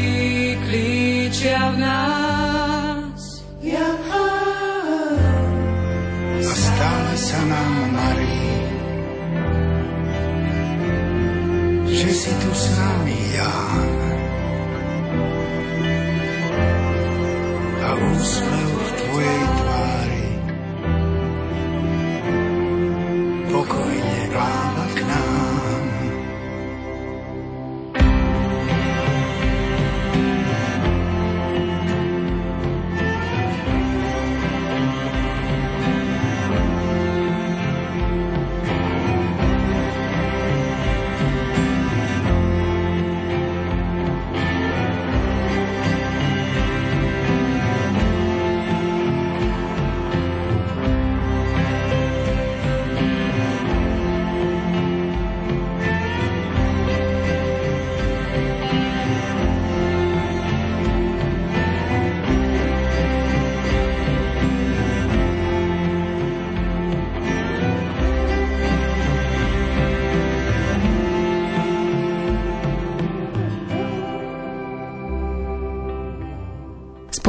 klíčia 0.65 1.69
v 1.69 1.85
nás. 1.85 2.02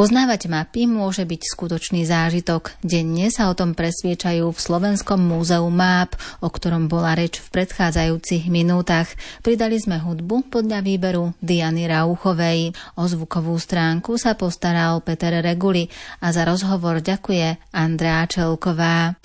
Spoznávať 0.04 0.52
mapy 0.52 0.84
môže 0.84 1.24
byť 1.24 1.56
skutočný 1.56 2.04
zážitok. 2.04 2.76
Denne 2.84 3.32
sa 3.32 3.48
o 3.48 3.56
tom 3.56 3.72
presviečajú 3.72 4.52
v 4.52 4.60
Slovenskom 4.60 5.16
múzeu 5.16 5.64
map, 5.72 6.12
o 6.44 6.52
ktorom 6.52 6.92
bola 6.92 7.16
reč 7.16 7.40
v 7.40 7.48
predchádzajúcich 7.48 8.52
minútach. 8.52 9.08
Pridali 9.40 9.80
sme 9.80 9.96
hudbu 9.96 10.52
podľa 10.52 10.84
výberu 10.84 11.32
Diany 11.40 11.88
Rauchovej. 11.88 12.76
O 13.00 13.08
zvukovú 13.08 13.56
stránku 13.56 14.20
sa 14.20 14.36
postaral 14.36 15.00
Peter 15.00 15.40
Reguli 15.40 15.88
a 16.20 16.36
za 16.36 16.44
rozhovor 16.44 17.00
ďakuje 17.00 17.72
Andrea 17.72 18.28
Čelková. 18.28 19.16